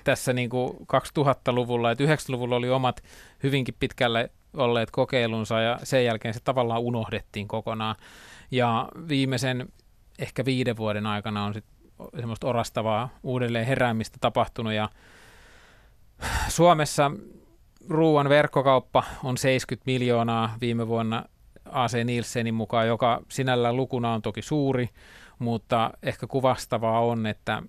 [0.03, 0.77] tässä niin kuin
[1.19, 1.91] 2000-luvulla.
[1.91, 3.03] Et 90-luvulla oli omat
[3.43, 7.95] hyvinkin pitkälle olleet kokeilunsa ja sen jälkeen se tavallaan unohdettiin kokonaan.
[8.51, 9.67] Ja viimeisen
[10.19, 11.65] ehkä viiden vuoden aikana on sit
[12.17, 14.89] semmoista orastavaa uudelleen heräämistä tapahtunut ja
[16.47, 17.11] Suomessa
[17.89, 21.25] ruoan verkkokauppa on 70 miljoonaa viime vuonna
[21.71, 24.89] AC Nielsenin mukaan, joka sinällään lukuna on toki suuri,
[25.39, 27.63] mutta ehkä kuvastavaa on, että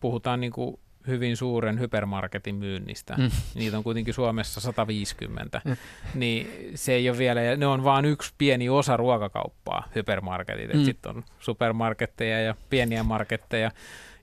[0.00, 3.14] puhutaan niin kuin hyvin suuren hypermarketin myynnistä.
[3.18, 3.30] Mm.
[3.54, 5.60] Niitä on kuitenkin Suomessa 150.
[5.64, 5.76] Mm.
[6.14, 10.74] Niin se ei ole vielä, ne on vain yksi pieni osa ruokakauppaa, hypermarketit.
[10.74, 10.84] Mm.
[10.84, 13.70] Sitten on supermarketteja ja pieniä marketteja.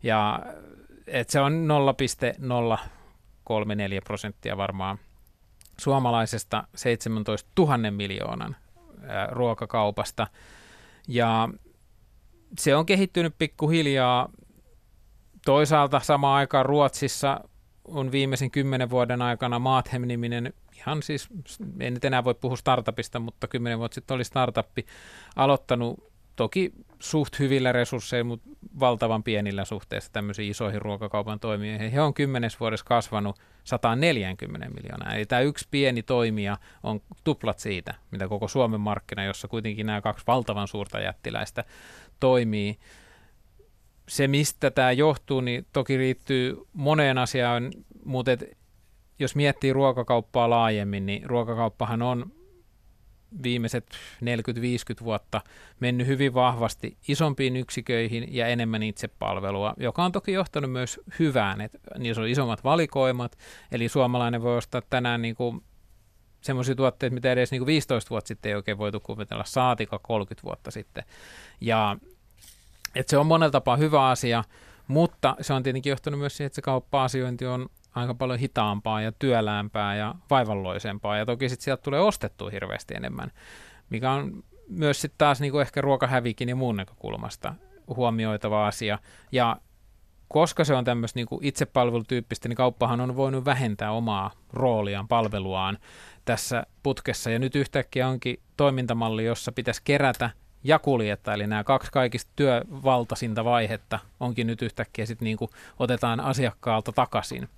[0.04, 0.40] Ja
[1.08, 5.00] et se on 0,034 prosenttia varmaan
[5.78, 8.56] suomalaisesta 17 000 miljoonan
[9.08, 10.28] ää, ruokakaupasta.
[11.08, 11.50] Ja
[12.60, 14.30] se on kehittynyt pikkuhiljaa
[15.48, 17.40] Toisaalta samaan aikaan Ruotsissa
[17.86, 21.28] on viimeisen kymmenen vuoden aikana Maathem-niminen, ihan siis,
[21.80, 24.86] en nyt enää voi puhua startupista, mutta kymmenen vuotta sitten oli startuppi,
[25.36, 31.92] aloittanut toki suht hyvillä resursseilla, mutta valtavan pienillä suhteessa tämmöisiin isoihin ruokakaupan toimijoihin.
[31.92, 35.14] He on kymmenes vuodessa kasvanut 140 miljoonaa.
[35.14, 40.02] Eli tämä yksi pieni toimija on tuplat siitä, mitä koko Suomen markkina, jossa kuitenkin nämä
[40.02, 41.64] kaksi valtavan suurta jättiläistä
[42.20, 42.80] toimii
[44.08, 47.72] se, mistä tämä johtuu, niin toki liittyy moneen asiaan,
[48.06, 48.58] mutta et,
[49.20, 52.32] jos miettii ruokakauppaa laajemmin, niin ruokakauppahan on
[53.44, 53.86] viimeiset
[55.02, 55.42] 40-50 vuotta
[55.80, 61.80] mennyt hyvin vahvasti isompiin yksiköihin ja enemmän itsepalvelua, joka on toki johtanut myös hyvään, että
[61.98, 63.38] niissä on isommat valikoimat,
[63.72, 65.64] eli suomalainen voi ostaa tänään niin kuin
[66.42, 70.44] semmoisia tuotteita, mitä edes niin kuin 15 vuotta sitten ei oikein voitu kuvitella, saatika 30
[70.44, 71.04] vuotta sitten.
[71.62, 71.98] Ja
[73.00, 74.44] et se on monella tapaa hyvä asia,
[74.88, 79.12] mutta se on tietenkin johtanut myös siihen, että se kauppa-asiointi on aika paljon hitaampaa ja
[79.12, 81.18] työläämpää ja vaivalloisempaa.
[81.18, 83.32] Ja toki sitten sieltä tulee ostettua hirveästi enemmän,
[83.90, 87.54] mikä on myös sitten taas niinku ehkä ruokahävikin ja muun näkökulmasta
[87.96, 89.00] huomioitava asia.
[89.32, 89.58] Ja
[90.28, 95.78] koska se on tämmöistä niinku itsepalvelutyyppistä, niin kauppahan on voinut vähentää omaa rooliaan, palveluaan
[96.26, 97.30] tässä putkessa.
[97.30, 100.30] Ja nyt yhtäkkiä onkin toimintamalli, jossa pitäisi kerätä
[100.64, 106.20] ja kuljettaa, eli nämä kaksi kaikista työvaltaisinta vaihetta onkin nyt yhtäkkiä sitten niin kuin otetaan
[106.20, 107.50] asiakkaalta takaisin.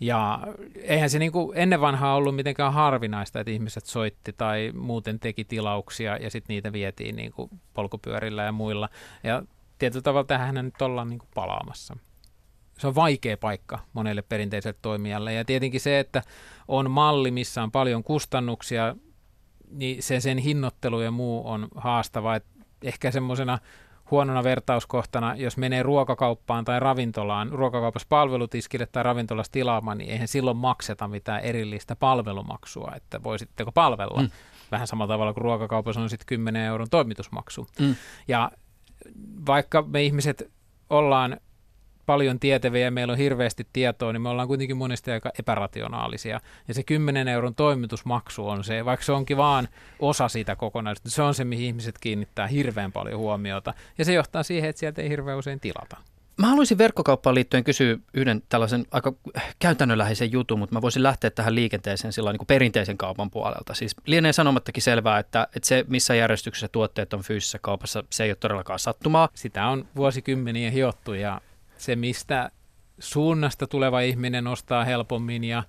[0.00, 0.40] Ja
[0.82, 5.44] eihän se niin kuin ennen vanhaa ollut mitenkään harvinaista, että ihmiset soitti tai muuten teki
[5.44, 8.88] tilauksia ja sitten niitä vietiin niin kuin polkupyörillä ja muilla.
[9.22, 9.42] Ja
[9.78, 11.96] tietyllä tavalla tähän nyt ollaan niin kuin palaamassa.
[12.78, 16.22] Se on vaikea paikka monelle perinteiselle toimijalle ja tietenkin se, että
[16.68, 18.96] on malli, missä on paljon kustannuksia,
[19.70, 22.36] niin se sen hinnoittelu ja muu on haastava.
[22.36, 22.44] Et
[22.82, 23.58] ehkä semmoisena
[24.10, 30.56] huonona vertauskohtana, jos menee ruokakauppaan tai ravintolaan, ruokakaupassa palvelutiskille tai ravintolassa tilaamaan, niin eihän silloin
[30.56, 34.22] makseta mitään erillistä palvelumaksua, että voisitteko palvella.
[34.22, 34.30] Mm.
[34.70, 37.66] Vähän samalla tavalla kuin ruokakaupassa on sitten 10 euron toimitusmaksu.
[37.80, 37.94] Mm.
[38.28, 38.50] Ja
[39.46, 40.50] vaikka me ihmiset
[40.90, 41.40] ollaan
[42.06, 46.40] paljon tietäviä ja meillä on hirveästi tietoa, niin me ollaan kuitenkin monesti aika epärationaalisia.
[46.68, 51.22] Ja se 10 euron toimitusmaksu on se, vaikka se onkin vaan osa siitä kokonaisuutta, se
[51.22, 53.74] on se, mihin ihmiset kiinnittää hirveän paljon huomiota.
[53.98, 55.96] Ja se johtaa siihen, että sieltä ei hirveän usein tilata.
[56.40, 59.12] Mä haluaisin verkkokauppaan liittyen kysyä yhden tällaisen aika
[59.58, 63.74] käytännönläheisen jutun, mutta mä voisin lähteä tähän liikenteeseen sillä niin kuin perinteisen kaupan puolelta.
[63.74, 68.30] Siis lienee sanomattakin selvää, että, että se, missä järjestyksessä tuotteet on fyysisessä kaupassa, se ei
[68.30, 69.28] ole todellakaan sattumaa.
[69.34, 71.40] Sitä on vuosikymmeniä hiottu ja
[71.80, 72.50] se, mistä
[72.98, 75.62] suunnasta tuleva ihminen ostaa helpommin ja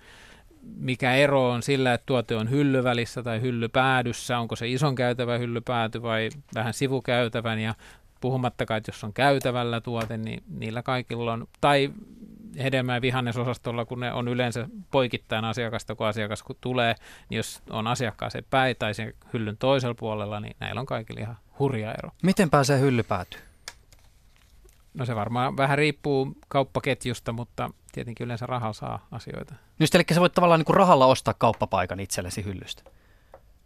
[0.61, 6.01] mikä ero on sillä, että tuote on hyllyvälissä tai hyllypäädyssä, onko se ison käytävän hyllypääty
[6.01, 7.75] vai vähän sivukäytävän ja
[8.21, 11.91] puhumattakaan, että jos on käytävällä tuote, niin niillä kaikilla on, tai
[12.57, 16.95] hedelmä- ja vihannesosastolla, kun ne on yleensä poikittain asiakasta, kun asiakas kun tulee,
[17.29, 21.37] niin jos on asiakkaaseen päin tai sen hyllyn toisella puolella, niin näillä on kaikilla ihan
[21.59, 22.09] hurja ero.
[22.23, 23.50] Miten pääsee hyllypäätyyn?
[24.93, 29.55] No se varmaan vähän riippuu kauppaketjusta, mutta tietenkin yleensä rahalla saa asioita.
[29.79, 32.83] Just, eli sä voit tavallaan niin kuin rahalla ostaa kauppapaikan itsellesi hyllystä.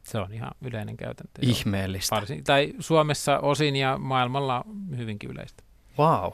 [0.03, 1.41] Se on ihan yleinen käytäntö.
[1.41, 2.15] Ihmeellistä.
[2.15, 4.63] Varsin, tai Suomessa osin ja maailmalla
[4.97, 5.63] hyvinkin yleistä.
[5.99, 6.31] Wow.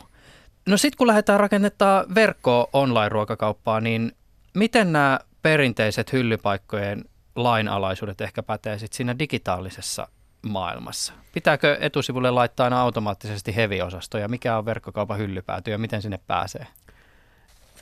[0.65, 4.11] No sitten kun lähdetään rakentamaan verkkoa online-ruokakauppaa, niin
[4.53, 10.07] miten nämä perinteiset hyllypaikkojen lainalaisuudet ehkä pätee sitten siinä digitaalisessa
[10.41, 11.13] maailmassa?
[11.33, 16.67] Pitääkö etusivulle laittaa aina automaattisesti heavy-osasto ja mikä on verkkokaupan hyllypääty ja miten sinne pääsee?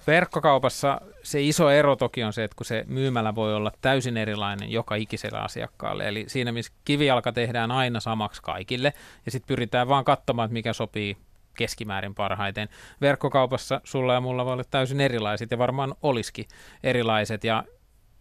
[0.07, 4.71] Verkkokaupassa se iso ero toki on se, että kun se myymälä voi olla täysin erilainen
[4.71, 6.07] joka ikiselle asiakkaalle.
[6.07, 8.93] Eli siinä, missä kivijalka tehdään aina samaksi kaikille
[9.25, 11.17] ja sitten pyritään vaan katsomaan, että mikä sopii
[11.57, 12.69] keskimäärin parhaiten.
[13.01, 16.45] Verkkokaupassa sulla ja mulla voi olla täysin erilaiset ja varmaan olisikin
[16.83, 17.63] erilaiset ja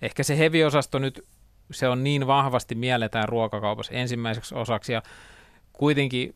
[0.02, 1.26] ehkä se heavy-osasto nyt
[1.70, 5.02] se on niin vahvasti mielletään ruokakaupassa ensimmäiseksi osaksi ja
[5.72, 6.34] kuitenkin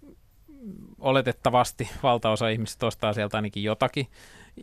[0.99, 4.07] oletettavasti valtaosa ihmisistä ostaa sieltä ainakin jotakin.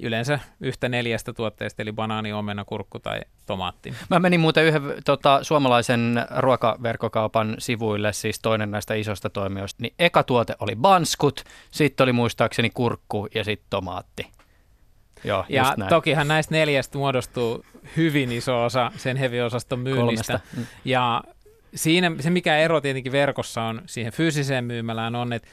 [0.02, 3.94] Yleensä yhtä neljästä tuotteesta, eli banaani, omena, kurkku tai tomaatti.
[4.10, 9.82] Mä menin muuten yhden tota, suomalaisen ruokaverkkokaupan sivuille, siis toinen näistä isoista toimijoista.
[9.82, 14.28] Niin eka tuote oli banskut, sitten oli muistaakseni kurkku ja sitten tomaatti.
[15.24, 17.66] Joo, ja tokihan näistä neljästä muodostuu
[17.98, 20.40] hyvin iso osa sen heavy-osaston myynnistä.
[20.58, 20.66] Mm.
[20.86, 21.24] Ja
[21.76, 25.48] siinä se, mikä ero tietenkin verkossa on siihen fyysiseen myymälään, on, että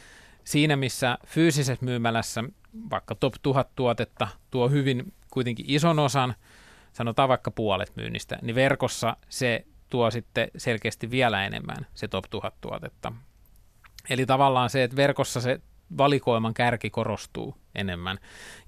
[0.44, 2.44] siinä missä fyysisessä myymälässä
[2.90, 6.34] vaikka top 1000 tuotetta tuo hyvin kuitenkin ison osan,
[6.92, 12.54] sanotaan vaikka puolet myynnistä, niin verkossa se tuo sitten selkeästi vielä enemmän se top 1000
[12.60, 13.12] tuotetta.
[14.10, 15.60] Eli tavallaan se, että verkossa se
[15.98, 18.18] valikoiman kärki korostuu enemmän.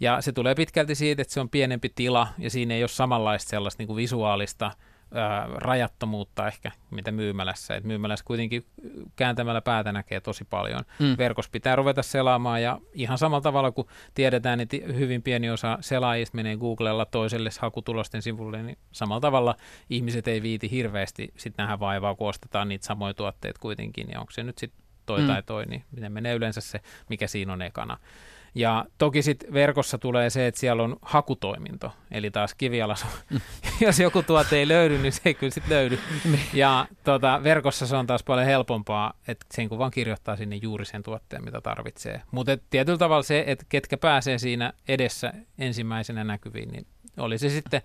[0.01, 3.51] Ja se tulee pitkälti siitä, että se on pienempi tila ja siinä ei ole samanlaista
[3.51, 4.71] sellaista niin kuin visuaalista
[5.15, 7.77] ää, rajattomuutta ehkä, mitä myymälässä.
[7.77, 8.67] Et myymälässä kuitenkin
[9.17, 10.85] kääntämällä päätä näkee tosi paljon.
[10.99, 11.15] Mm.
[11.19, 16.37] Verkossa pitää ruveta selaamaan ja ihan samalla tavalla kuin tiedetään, että hyvin pieni osa selaajista
[16.37, 19.57] menee Googlella toiselle hakutulosten sivulle, niin samalla tavalla
[19.91, 24.09] ihmiset ei viiti hirveästi sitten nähdä vaivaa, kun ostetaan niitä samoja tuotteita kuitenkin.
[24.13, 25.27] Ja onko se nyt sitten toi mm.
[25.27, 27.99] tai toi, niin miten menee yleensä se, mikä siinä on ekana.
[28.59, 33.41] Ja toki sitten verkossa tulee se, että siellä on hakutoiminto, eli taas kivialas, mm.
[33.81, 35.99] jos joku tuote ei löydy, niin se ei kyllä sitten löydy.
[36.25, 36.41] Niin.
[36.53, 40.85] ja tota, verkossa se on taas paljon helpompaa, että sen kun vaan kirjoittaa sinne juuri
[40.85, 42.23] sen tuotteen, mitä tarvitsee.
[42.31, 46.87] Mutta tietyllä tavalla se, että ketkä pääsee siinä edessä ensimmäisenä näkyviin, niin
[47.17, 47.83] oli se sitten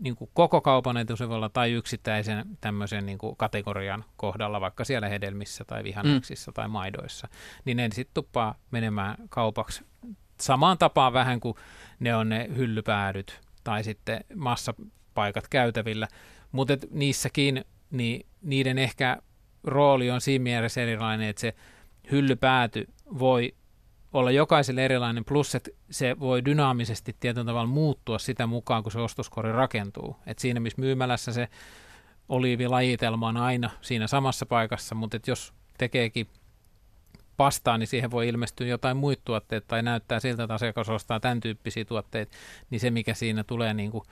[0.00, 5.64] niin kuin koko kaupan etusivulla tai yksittäisen tämmöisen niin kuin kategorian kohdalla, vaikka siellä hedelmissä
[5.64, 6.54] tai vihanneksissa mm.
[6.54, 7.28] tai maidoissa,
[7.64, 9.84] niin ne sitten tuppaa menemään kaupaksi
[10.40, 11.54] samaan tapaan vähän kuin
[12.00, 16.08] ne on ne hyllypäädyt tai sitten massapaikat käytävillä,
[16.52, 19.18] mutta niissäkin niin niiden ehkä
[19.64, 21.54] rooli on siinä mielessä erilainen, että se
[22.10, 22.86] hyllypääty
[23.18, 23.54] voi
[24.18, 28.98] olla jokaiselle erilainen, plus että se voi dynaamisesti tietyllä tavalla muuttua sitä mukaan, kun se
[28.98, 30.16] ostoskori rakentuu.
[30.26, 31.48] Et siinä, missä myymälässä se
[32.28, 36.28] oliivilajitelma on aina siinä samassa paikassa, mutta et jos tekeekin
[37.36, 41.40] pastaa, niin siihen voi ilmestyä jotain muita tuotteita tai näyttää siltä, että asiakas ostaa tämän
[41.40, 42.36] tyyppisiä tuotteita,
[42.70, 44.04] niin se mikä siinä tulee niin kuin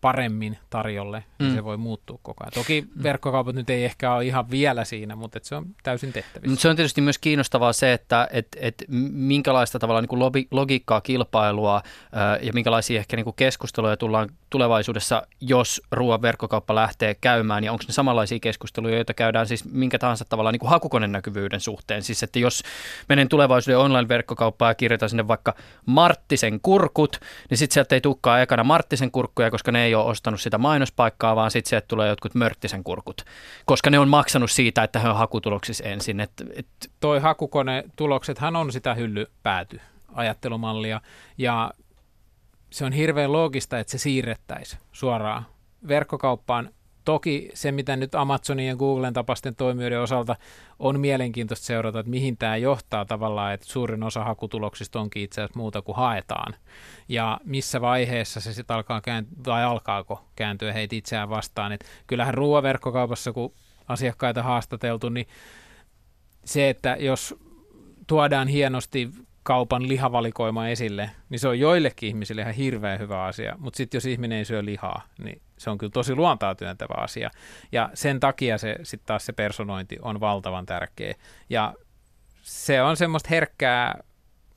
[0.00, 1.54] paremmin tarjolle, niin mm.
[1.56, 2.52] se voi muuttua koko ajan.
[2.52, 3.02] Toki mm.
[3.02, 6.56] verkkokaupat nyt ei ehkä ole ihan vielä siinä, mutta se on täysin tehtävissä.
[6.56, 11.82] Se on tietysti myös kiinnostavaa se, että et, et minkälaista tavalla niin kuin logiikkaa, kilpailua
[12.12, 17.72] ää, ja minkälaisia ehkä niin kuin keskusteluja tullaan tulevaisuudessa, jos ruoan verkkokauppa lähtee käymään, ja
[17.72, 22.02] onko ne samanlaisia keskusteluja, joita käydään siis minkä tahansa tavalla niin kuin hakukoneen näkyvyyden suhteen.
[22.02, 22.62] Siis että jos
[23.08, 25.54] menen tulevaisuuden online-verkkokauppaan ja kirjoitan sinne vaikka
[25.86, 27.20] Marttisen kurkut,
[27.50, 31.36] niin sitten sieltä ei tukkaa ekana Marttisen kurkkuja, koska ne ei ole ostanut sitä mainospaikkaa,
[31.36, 33.22] vaan sitten sieltä tulee jotkut Mörttisen kurkut,
[33.64, 36.20] koska ne on maksanut siitä, että he on hakutuloksissa ensin.
[36.20, 36.66] Et, et...
[37.00, 39.80] Toi hakukone-tuloksethan on sitä hyllypääty
[40.14, 41.00] ajattelumallia,
[41.38, 41.72] ja
[42.70, 45.46] se on hirveän loogista, että se siirrettäisiin suoraan
[45.88, 46.70] verkkokauppaan
[47.06, 50.36] Toki se, mitä nyt Amazonin ja Googlen tapaisten toimijoiden osalta
[50.78, 55.58] on mielenkiintoista seurata, että mihin tämä johtaa tavallaan, että suurin osa hakutuloksista onkin itse asiassa
[55.58, 56.54] muuta kuin haetaan.
[57.08, 61.72] Ja missä vaiheessa se sitten alkaa kääntyä, vai alkaako kääntyä heitä itseään vastaan.
[61.72, 63.52] Et kyllähän ruoaverkkokaupassa, kun
[63.88, 65.26] asiakkaita haastateltu, niin
[66.44, 67.34] se, että jos
[68.06, 69.10] tuodaan hienosti
[69.42, 73.56] kaupan lihavalikoima esille, niin se on joillekin ihmisille ihan hirveän hyvä asia.
[73.58, 77.30] Mutta sitten jos ihminen ei syö lihaa, niin se on kyllä tosi luontaa työntävä asia.
[77.72, 81.14] Ja sen takia se sitten taas se personointi on valtavan tärkeä.
[81.50, 81.74] Ja
[82.42, 84.00] se on semmoista herkkää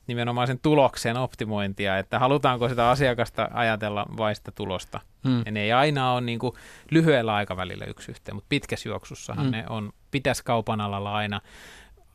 [0.06, 5.00] nimenomaan sen tuloksen optimointia, että halutaanko sitä asiakasta ajatella vai sitä tulosta.
[5.24, 5.42] Hmm.
[5.46, 6.54] Ja ne ei aina ole niin kuin
[6.90, 9.52] lyhyellä aikavälillä yksi yhteen, mutta pitkässä juoksussahan hmm.
[9.52, 11.40] ne on, pitäisi kaupan alalla aina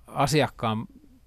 [0.07, 0.85] asiakkaan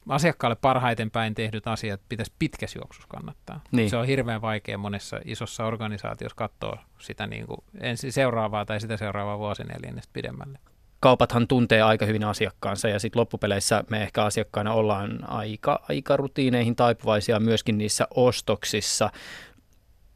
[0.08, 3.60] asiakkaalle parhaiten päin tehdyt asiat pitäisi pitkässä juoksussa kannattaa.
[3.72, 3.90] Niin.
[3.90, 8.96] Se on hirveän vaikea monessa isossa organisaatiossa katsoa sitä niin kuin ensi seuraavaa tai sitä
[8.96, 10.58] seuraavaa vuosineljännestä pidemmälle.
[11.00, 16.76] Kaupathan tuntee aika hyvin asiakkaansa ja sitten loppupeleissä me ehkä asiakkaina ollaan aika, aika rutiineihin
[16.76, 19.10] taipuvaisia myöskin niissä ostoksissa.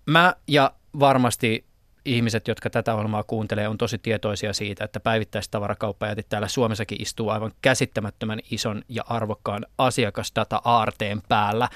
[0.07, 1.65] Mä ja varmasti
[2.05, 7.53] ihmiset, jotka tätä ohjelmaa kuuntelee, on tosi tietoisia siitä, että päivittäistavarakauppajätit täällä Suomessakin istuu aivan
[7.63, 11.69] käsittämättömän ison ja arvokkaan asiakasdata-aarteen päällä.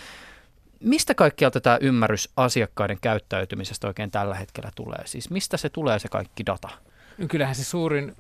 [0.81, 5.03] Mistä kaikkialta tämä ymmärrys asiakkaiden käyttäytymisestä oikein tällä hetkellä tulee?
[5.05, 6.69] Siis mistä se tulee se kaikki data?
[7.29, 8.15] Kyllähän se suurin,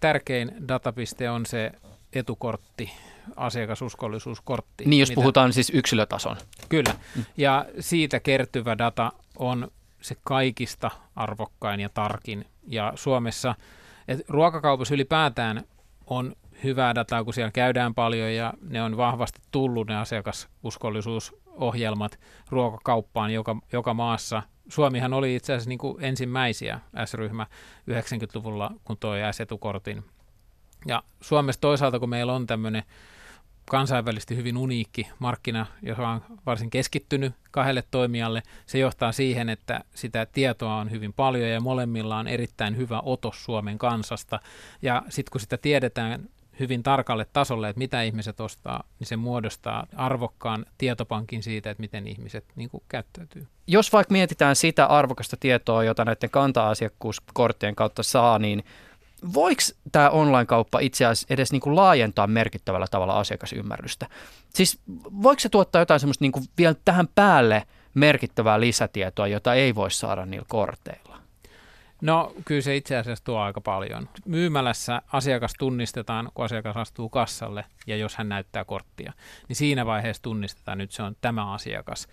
[0.00, 1.72] tärkein datapiste on se
[2.12, 2.92] etukortti,
[3.36, 4.84] asiakasuskollisuuskortti.
[4.84, 5.14] Niin, jos mitä...
[5.14, 6.36] puhutaan siis yksilötason.
[6.68, 7.24] Kyllä, mm.
[7.36, 9.70] ja siitä kertyvä data on
[10.02, 12.46] se kaikista arvokkain ja tarkin.
[12.66, 13.54] Ja Suomessa,
[14.08, 15.64] että ruokakaupassa ylipäätään
[16.06, 22.18] on hyvää dataa, kun siellä käydään paljon ja ne on vahvasti tullut ne asiakasuskollisuusohjelmat
[22.50, 24.42] ruokakauppaan joka, joka maassa.
[24.68, 27.46] Suomihan oli itse asiassa niin kuin ensimmäisiä S-ryhmä
[27.90, 30.04] 90-luvulla, kun toi S-etukortin.
[30.86, 32.82] Ja Suomessa toisaalta, kun meillä on tämmöinen
[33.72, 38.42] kansainvälisesti hyvin uniikki markkina, joka on varsin keskittynyt kahdelle toimijalle.
[38.66, 43.44] Se johtaa siihen, että sitä tietoa on hyvin paljon ja molemmilla on erittäin hyvä otos
[43.44, 44.40] Suomen kansasta.
[44.82, 46.28] Ja sitten kun sitä tiedetään
[46.60, 52.06] hyvin tarkalle tasolle, että mitä ihmiset ostaa, niin se muodostaa arvokkaan tietopankin siitä, että miten
[52.06, 53.46] ihmiset niin kuin, käyttäytyy.
[53.66, 58.64] Jos vaikka mietitään sitä arvokasta tietoa, jota näiden kanta-asiakkuuskorttien kautta saa, niin
[59.34, 59.62] voiko
[59.92, 64.06] tämä online-kauppa itse asiassa edes niin kuin laajentaa merkittävällä tavalla asiakasymmärrystä?
[64.54, 64.80] Siis
[65.22, 69.90] voiko se tuottaa jotain semmoista niin kuin vielä tähän päälle merkittävää lisätietoa, jota ei voi
[69.90, 71.12] saada niillä korteilla?
[72.02, 74.08] No kyllä se itse asiassa tuo aika paljon.
[74.26, 79.12] Myymälässä asiakas tunnistetaan, kun asiakas astuu kassalle ja jos hän näyttää korttia,
[79.48, 82.08] niin siinä vaiheessa tunnistetaan nyt se on tämä asiakas.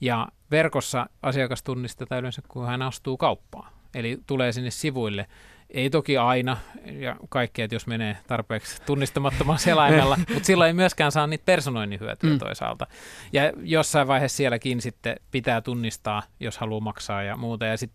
[0.00, 3.72] Ja verkossa asiakas tunnistetaan yleensä, kun hän astuu kauppaan.
[3.94, 5.26] Eli tulee sinne sivuille
[5.72, 11.12] ei toki aina ja kaikkea, että jos menee tarpeeksi tunnistamattoman selaimella, mutta silloin ei myöskään
[11.12, 12.38] saa niitä personoinnin hyötyjä mm.
[12.38, 12.86] toisaalta.
[13.32, 17.92] Ja jossain vaiheessa sielläkin sitten pitää tunnistaa, jos haluaa maksaa ja muuta, ja sit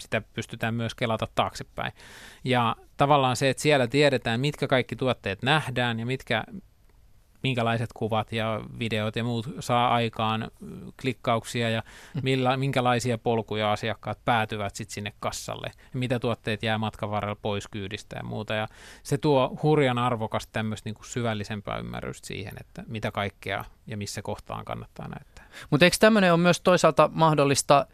[0.00, 1.92] sitä pystytään myös kelata taaksepäin.
[2.44, 6.44] Ja tavallaan se, että siellä tiedetään, mitkä kaikki tuotteet nähdään ja mitkä
[7.44, 10.50] minkälaiset kuvat ja videot ja muut saa aikaan
[11.02, 11.82] klikkauksia ja
[12.14, 12.20] mm.
[12.22, 17.68] millä, minkälaisia polkuja asiakkaat päätyvät sitten sinne kassalle, ja mitä tuotteet jää matkan varrella pois
[17.68, 18.54] kyydistä ja muuta.
[18.54, 18.68] Ja
[19.02, 24.64] se tuo hurjan arvokasta tämmöistä niin syvällisempää ymmärrystä siihen, että mitä kaikkea ja missä kohtaan
[24.64, 25.48] kannattaa näyttää.
[25.70, 27.86] Mutta eikö tämmöinen ole myös toisaalta mahdollista,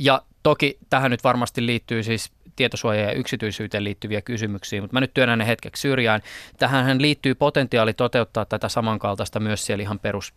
[0.00, 5.14] ja toki tähän nyt varmasti liittyy siis tietosuojaan ja yksityisyyteen liittyviä kysymyksiä, mutta mä nyt
[5.14, 6.20] työnnän ne hetkeksi syrjään.
[6.58, 10.34] Tähän liittyy potentiaali toteuttaa tätä samankaltaista myös siellä ihan perus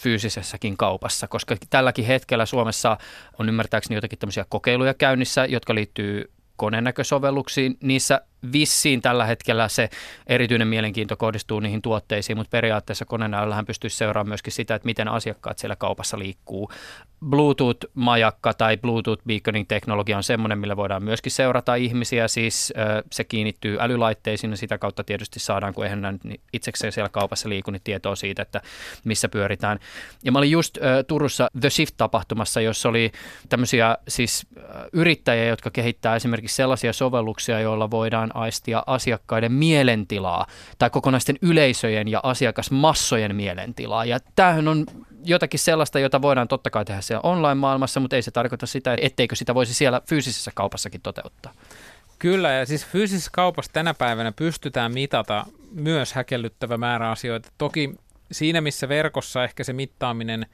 [0.00, 2.96] fyysisessäkin kaupassa, koska tälläkin hetkellä Suomessa
[3.38, 7.76] on ymmärtääkseni jotakin tämmöisiä kokeiluja käynnissä, jotka liittyy konenäkösovelluksiin.
[7.82, 8.20] Niissä
[8.52, 9.88] vissiin tällä hetkellä se
[10.26, 15.58] erityinen mielenkiinto kohdistuu niihin tuotteisiin, mutta periaatteessa konenäöllähän pystyisi seuraamaan myöskin sitä, että miten asiakkaat
[15.58, 16.70] siellä kaupassa liikkuu.
[17.30, 22.28] Bluetooth-majakka tai Bluetooth-beaconing-teknologia on semmoinen, millä voidaan myöskin seurata ihmisiä.
[22.28, 22.72] Siis
[23.12, 26.20] se kiinnittyy älylaitteisiin ja sitä kautta tietysti saadaan, kun eihän
[26.52, 28.60] itsekseen siellä kaupassa liiku, niin tietoa siitä, että
[29.04, 29.78] missä pyöritään.
[30.24, 33.12] Ja mä olin just Turussa The Shift-tapahtumassa, jossa oli
[33.48, 34.46] tämmöisiä siis
[34.92, 40.46] yrittäjiä, jotka kehittää esimerkiksi sellaisia sovelluksia, joilla voidaan aistia asiakkaiden mielentilaa
[40.78, 44.04] tai kokonaisten yleisöjen ja asiakasmassojen mielentilaa.
[44.04, 44.86] Ja tämähän on
[45.24, 49.36] jotakin sellaista, jota voidaan totta kai tehdä siellä online-maailmassa, mutta ei se tarkoita sitä, etteikö
[49.36, 51.52] sitä voisi siellä fyysisessä kaupassakin toteuttaa.
[52.18, 57.48] Kyllä, ja siis fyysisessä kaupassa tänä päivänä pystytään mitata myös häkellyttävä määrä asioita.
[57.58, 57.94] Toki
[58.32, 60.46] siinä, missä verkossa ehkä se mittaaminen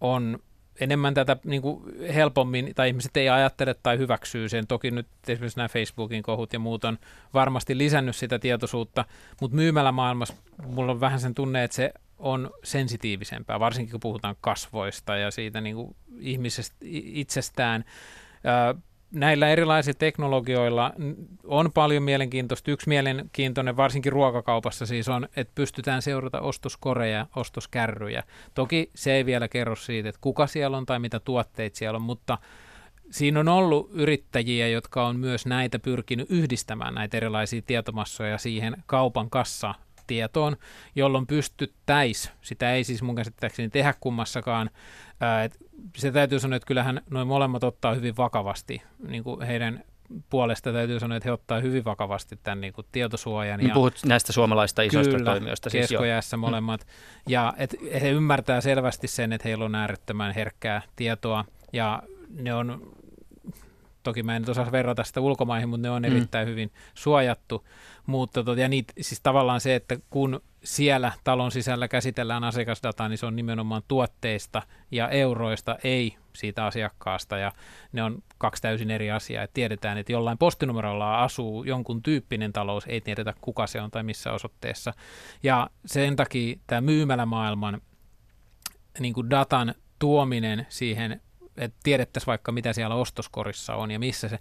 [0.00, 0.38] on
[0.80, 1.82] enemmän tätä niin kuin
[2.14, 4.66] helpommin, tai ihmiset ei ajattele tai hyväksyy sen.
[4.66, 6.98] Toki nyt esimerkiksi nämä Facebookin kohut ja muut on
[7.34, 9.04] varmasti lisännyt sitä tietoisuutta,
[9.40, 10.34] mutta myymällä maailmassa
[10.66, 15.60] mulla on vähän sen tunne, että se on sensitiivisempää, varsinkin kun puhutaan kasvoista ja siitä
[15.60, 17.84] niin kuin ihmisestä itsestään.
[19.12, 20.92] Näillä erilaisilla teknologioilla
[21.44, 22.70] on paljon mielenkiintoista.
[22.70, 28.22] Yksi mielenkiintoinen, varsinkin ruokakaupassa siis on, että pystytään seurata ostoskoreja, ostoskärryjä.
[28.54, 32.02] Toki se ei vielä kerro siitä, että kuka siellä on tai mitä tuotteita siellä on,
[32.02, 32.38] mutta
[33.10, 39.30] siinä on ollut yrittäjiä, jotka on myös näitä pyrkinyt yhdistämään, näitä erilaisia tietomassoja siihen kaupan
[39.30, 39.74] kassa
[40.06, 40.56] tietoon,
[40.94, 44.70] jolloin pystyttäisi, sitä ei siis mun käsittääkseni tehdä kummassakaan,
[45.20, 45.56] ää, et
[45.96, 49.84] se täytyy sanoa, että kyllähän noin molemmat ottaa hyvin vakavasti, niin kuin heidän
[50.30, 53.58] puolesta täytyy sanoa, että he ottaa hyvin vakavasti tämän niin kuin tietosuojan.
[53.58, 55.70] Niin ja, puhut näistä suomalaista isoista kyllä, toimijoista.
[55.70, 56.40] Siis keskojäässä mm.
[56.40, 56.86] molemmat.
[57.28, 62.92] Ja et he ymmärtää selvästi sen, että heillä on äärettömän herkkää tietoa ja ne on
[64.02, 66.06] toki mä en osaa verrata sitä ulkomaihin, mutta ne on mm.
[66.06, 67.66] erittäin hyvin suojattu.
[68.06, 73.18] Mutta tot, ja niitä, siis tavallaan se, että kun siellä talon sisällä käsitellään asiakasdataa, niin
[73.18, 77.38] se on nimenomaan tuotteista ja euroista, ei siitä asiakkaasta.
[77.38, 77.52] Ja
[77.92, 79.44] ne on kaksi täysin eri asiaa.
[79.44, 84.02] Et tiedetään, että jollain postinumerolla asuu jonkun tyyppinen talous, ei tiedetä kuka se on tai
[84.02, 84.92] missä osoitteessa.
[85.42, 87.80] Ja sen takia tämä myymälämaailman
[89.00, 91.20] niin kuin datan tuominen siihen
[91.60, 94.38] että tiedettäisiin vaikka mitä siellä ostoskorissa on ja missä se,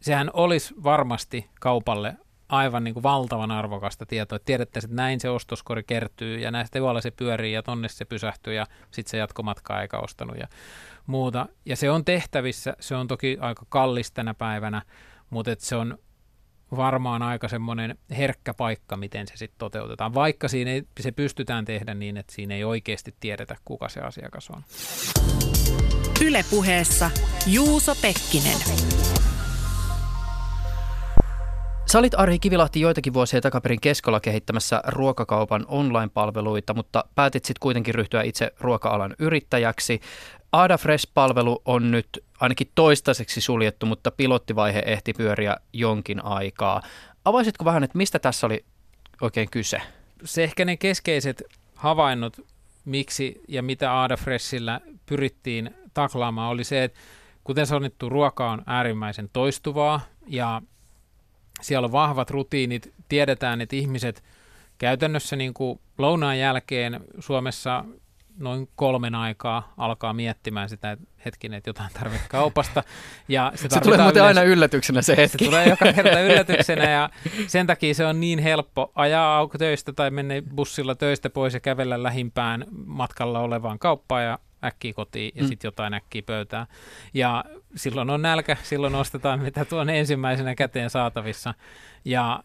[0.00, 2.16] sehän olisi varmasti kaupalle
[2.48, 6.78] aivan niin kuin valtavan arvokasta tietoa, että tiedettäisiin, että näin se ostoskori kertyy ja näistä
[6.78, 10.48] evoilla se pyörii ja tonne se pysähtyy ja sitten se jatkomatkaa eikä ostanut ja
[11.06, 11.46] muuta.
[11.64, 14.82] Ja se on tehtävissä, se on toki aika kallis tänä päivänä,
[15.30, 15.98] mutta et se on
[16.76, 21.94] varmaan aika semmoinen herkkä paikka, miten se sitten toteutetaan, vaikka siinä ei, se pystytään tehdä
[21.94, 24.62] niin, että siinä ei oikeasti tiedetä, kuka se asiakas on.
[26.26, 27.10] Ylepuheessa
[27.46, 28.58] Juuso Pekkinen.
[31.92, 37.94] Sä olit Arhi Kivilahti joitakin vuosia takaperin keskolla kehittämässä ruokakaupan online-palveluita, mutta päätit sitten kuitenkin
[37.94, 40.00] ryhtyä itse ruoka-alan yrittäjäksi.
[40.52, 46.82] Ada Fresh-palvelu on nyt ainakin toistaiseksi suljettu, mutta pilottivaihe ehti pyöriä jonkin aikaa.
[47.24, 48.64] Avaisitko vähän, että mistä tässä oli
[49.20, 49.80] oikein kyse?
[50.24, 51.42] Se ehkä ne keskeiset
[51.74, 52.36] havainnot,
[52.84, 56.98] miksi ja mitä Ada Freshillä pyrittiin taklaamaan, oli se, että
[57.44, 60.62] kuten sanottu, ruoka on äärimmäisen toistuvaa ja
[61.60, 62.92] siellä on vahvat rutiinit.
[63.08, 64.24] Tiedetään, että ihmiset
[64.78, 67.84] käytännössä niin kuin lounaan jälkeen Suomessa
[68.38, 72.82] noin kolmen aikaa alkaa miettimään sitä, että hetkinen, että jotain tarvitsee kaupasta.
[73.28, 75.38] Ja se, se tulee muuten yleensä, aina yllätyksenä se hetki.
[75.38, 77.10] Se tulee joka kerta yllätyksenä ja
[77.46, 81.60] sen takia se on niin helppo ajaa auko töistä tai mennä bussilla töistä pois ja
[81.60, 85.48] kävellä lähimpään matkalla olevaan kauppaan ja äkkiä kotiin ja mm.
[85.48, 86.66] sitten jotain äkkiä pöytään.
[87.14, 87.44] Ja
[87.76, 91.54] silloin on nälkä, silloin ostetaan mitä tuon ensimmäisenä käteen saatavissa.
[92.04, 92.44] Ja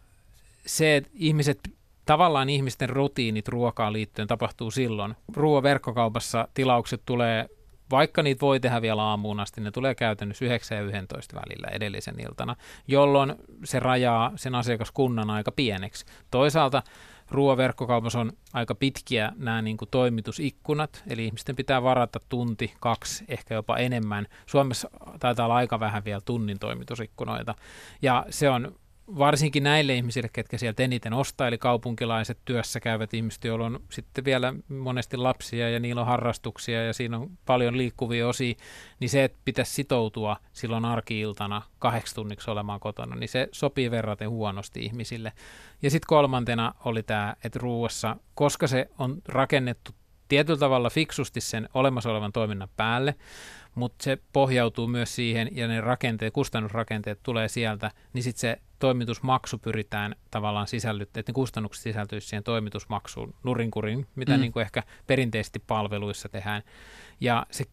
[0.66, 1.60] se, että ihmiset,
[2.06, 5.16] tavallaan ihmisten rutiinit ruokaan liittyen tapahtuu silloin.
[5.36, 7.50] Ruoan verkkokaupassa tilaukset tulee
[7.92, 12.20] vaikka niitä voi tehdä vielä aamuun asti, ne tulee käytännössä 9 ja 11 välillä edellisen
[12.20, 12.56] iltana,
[12.88, 16.06] jolloin se rajaa sen asiakaskunnan aika pieneksi.
[16.32, 16.84] Toisaalta
[17.32, 23.54] ruoaverkkokaupassa on aika pitkiä nämä niin kuin toimitusikkunat, eli ihmisten pitää varata tunti, kaksi, ehkä
[23.54, 24.28] jopa enemmän.
[24.46, 27.56] Suomessa taitaa olla aika vähän vielä tunnin toimitusikkunoita,
[28.02, 28.76] ja se on
[29.18, 34.26] varsinkin näille ihmisille, ketkä sieltä eniten ostaa, eli kaupunkilaiset työssä käyvät ihmiset, joilla on sitten
[34.26, 38.56] vielä monesti lapsia ja niillä on harrastuksia ja siinä on paljon liikkuvia osia,
[39.00, 44.30] niin se, että pitäisi sitoutua silloin arkiiltana kahdeksi tunniksi olemaan kotona, niin se sopii verraten
[44.30, 45.32] huonosti ihmisille.
[45.82, 49.92] Ja sitten kolmantena oli tämä, että ruuassa, koska se on rakennettu
[50.28, 53.16] tietyllä tavalla fiksusti sen olemassa olevan toiminnan päälle,
[53.76, 59.58] mutta se pohjautuu myös siihen, ja ne rakenteet, kustannusrakenteet tulee sieltä, niin sitten se toimitusmaksu
[59.58, 64.42] pyritään tavallaan sisällyttämään, että ne kustannukset sisältyisivät siihen toimitusmaksuun nurinkurin, mitä mm.
[64.42, 66.64] niin kuin ehkä perinteisesti palveluissa tehdään.
[67.20, 67.66] Ja se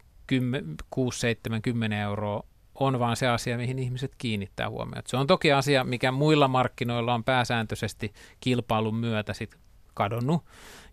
[0.91, 2.43] 6, 7, 10 euroa
[2.75, 5.11] on vaan se asia, mihin ihmiset kiinnittää huomiota.
[5.11, 9.57] Se on toki asia, mikä muilla markkinoilla on pääsääntöisesti kilpailun myötä sit
[9.95, 10.45] kadonnut,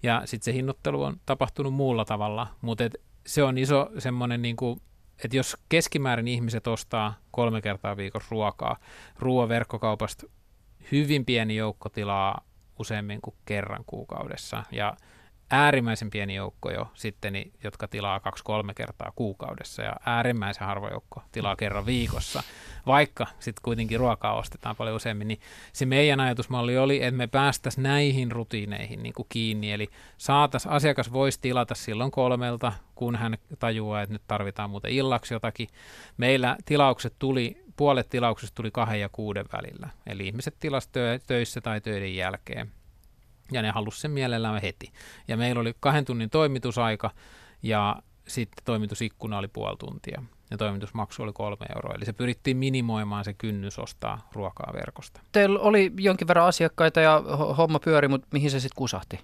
[0.04, 2.84] ja sitten se hinnoittelu on tapahtunut muulla tavalla, mutta
[3.26, 4.82] se on iso semmoinen, niin kuin,
[5.24, 8.78] että jos keskimäärin ihmiset ostaa kolme kertaa viikossa ruokaa,
[9.20, 10.28] ruoaverkkokaupasta
[10.92, 12.42] hyvin pieni joukko tilaa
[12.80, 14.98] useammin kuin kerran kuukaudessa, ja
[15.52, 19.82] äärimmäisen pieni joukko jo sitten, niin, jotka tilaa kaksi-kolme kertaa kuukaudessa.
[19.82, 22.44] Ja äärimmäisen harva joukko tilaa kerran viikossa,
[22.86, 25.40] vaikka sitten kuitenkin ruokaa ostetaan paljon useammin, niin
[25.74, 31.14] se meidän ajatusmalli oli, että me päästäisiin näihin rutiineihin niin kuin kiinni, eli saatas, asiakas
[31.14, 35.68] voisi tilata silloin kolmelta, kun hän tajuaa, että nyt tarvitaan muuten illaksi jotakin.
[36.18, 41.82] Meillä tilaukset tuli, puolet tilauksista tuli kahden ja kuuden välillä, eli ihmiset tilasivat töissä tai
[41.82, 42.72] töiden jälkeen
[43.52, 44.92] ja ne halusi sen mielellään heti.
[45.28, 47.12] Ja meillä oli kahden tunnin toimitusaika
[47.64, 50.22] ja sitten toimitusikkuna oli puoli tuntia
[50.52, 51.94] ja toimitusmaksu oli kolme euroa.
[51.96, 55.22] Eli se pyrittiin minimoimaan se kynnys ostaa ruokaa verkosta.
[55.32, 57.24] Teillä oli jonkin verran asiakkaita ja
[57.58, 59.20] homma pyöri, mutta mihin se sitten kusahti?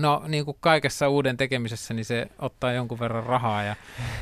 [0.00, 3.76] No niin kuin kaikessa uuden tekemisessä, niin se ottaa jonkun verran rahaa ja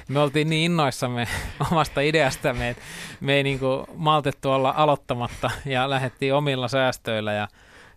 [0.08, 1.28] me oltiin niin innoissamme
[1.70, 2.82] omasta ideastamme, että
[3.20, 7.48] me ei niin kuin maltettu olla aloittamatta ja lähdettiin omilla säästöillä ja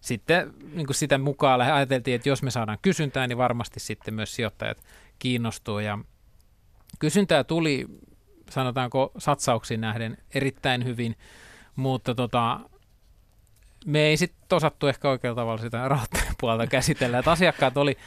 [0.05, 4.35] sitten niin kuin sitä mukaan ajateltiin, että jos me saadaan kysyntää, niin varmasti sitten myös
[4.35, 4.83] sijoittajat
[5.19, 5.79] kiinnostuu.
[5.79, 5.99] Ja
[6.99, 7.85] kysyntää tuli,
[8.49, 11.15] sanotaanko satsauksiin nähden, erittäin hyvin,
[11.75, 12.59] mutta tota,
[13.85, 17.19] me ei sitten osattu ehkä oikealla tavalla sitä rahoittajapuolta käsitellä.
[17.19, 17.97] Että asiakkaat oli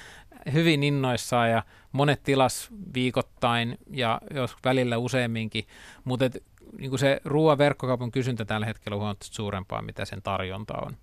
[0.53, 5.67] hyvin innoissaan ja monet tilas viikoittain ja jos välillä useamminkin,
[6.05, 6.45] mutta et,
[6.79, 10.97] niin se ruoan verkkokaupan kysyntä tällä hetkellä on huomattavasti suurempaa, mitä sen tarjonta on.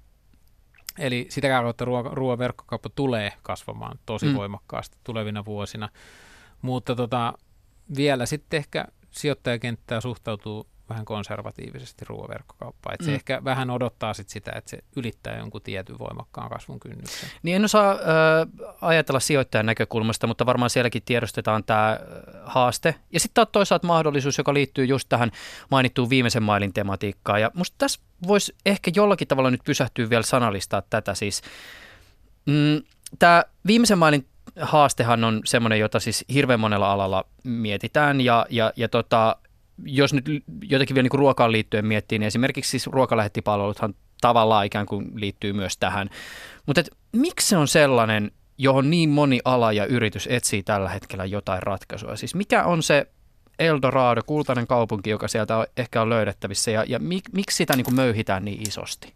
[0.99, 4.35] Eli sitä kautta ruo- ruoan verkkokauppa tulee kasvamaan tosi mm.
[4.35, 5.89] voimakkaasti tulevina vuosina.
[6.61, 7.33] Mutta tota,
[7.95, 12.93] vielä sitten ehkä sijoittajakenttää suhtautuu vähän konservatiivisesti ruoaverkkokauppaan.
[12.93, 13.05] Että mm.
[13.05, 17.29] se ehkä vähän odottaa sit sitä, että se ylittää jonkun tietyn voimakkaan kasvun kynnyksen.
[17.43, 17.97] Niin en osaa äh,
[18.81, 21.99] ajatella sijoittajan näkökulmasta, mutta varmaan sielläkin tiedostetaan tämä
[22.43, 22.95] haaste.
[23.11, 25.31] Ja sitten on toisaalta mahdollisuus, joka liittyy just tähän
[25.71, 27.41] mainittuun viimeisen mailin tematiikkaan.
[27.41, 31.13] Ja musta tässä voisi ehkä jollakin tavalla nyt pysähtyä vielä sanallistaa tätä.
[31.13, 31.41] Siis,
[32.45, 32.81] mm,
[33.19, 34.27] tämä viimeisen mailin
[34.61, 39.35] haastehan on semmoinen, jota siis hirveän monella alalla mietitään ja, ja, ja tota,
[39.83, 40.25] jos nyt
[40.61, 45.77] jotenkin vielä niin ruokaan liittyen miettii, niin esimerkiksi siis ruokalähettipalveluthan tavallaan ikään kuin liittyy myös
[45.77, 46.09] tähän.
[46.65, 51.63] Mutta miksi se on sellainen, johon niin moni ala ja yritys etsii tällä hetkellä jotain
[51.63, 52.15] ratkaisua?
[52.15, 53.07] Siis mikä on se
[53.59, 57.85] Eldorado, kultainen kaupunki, joka sieltä on, ehkä on löydettävissä ja, ja mik, miksi sitä niin
[57.85, 59.13] kuin möyhitään niin isosti?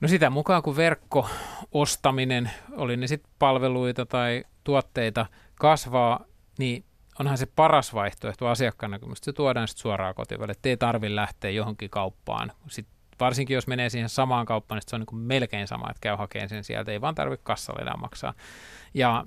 [0.00, 6.24] No sitä mukaan, kun verkko-ostaminen, oli ne sitten palveluita tai tuotteita, kasvaa,
[6.58, 6.84] niin
[7.20, 9.24] onhan se paras vaihtoehto asiakkaan näkymistä.
[9.24, 12.52] Se tuodaan sitten suoraan kotiin, että ei tarvitse lähteä johonkin kauppaan.
[12.68, 16.00] Sitten varsinkin jos menee siihen samaan kauppaan, niin se on niin kuin melkein sama, että
[16.00, 18.34] käy hakemaan sen sieltä, ei vaan tarvitse kassalle enää maksaa.
[18.94, 19.26] Ja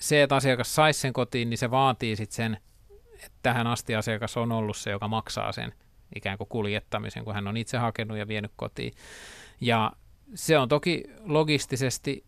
[0.00, 2.58] se, että asiakas saisi sen kotiin, niin se vaatii sitten sen,
[3.14, 5.72] että tähän asti asiakas on ollut se, joka maksaa sen
[6.14, 8.92] ikään kuin kuljettamisen, kun hän on itse hakenut ja vienyt kotiin.
[9.60, 9.92] Ja
[10.34, 12.24] se on toki logistisesti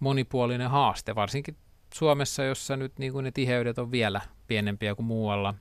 [0.00, 1.56] monipuolinen haaste, varsinkin
[1.92, 5.54] Suomessa, jossa nyt niin kuin ne tiheydet on vielä pienempiä kuin muualla.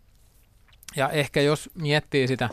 [0.96, 2.50] Ja ehkä jos miettii sitä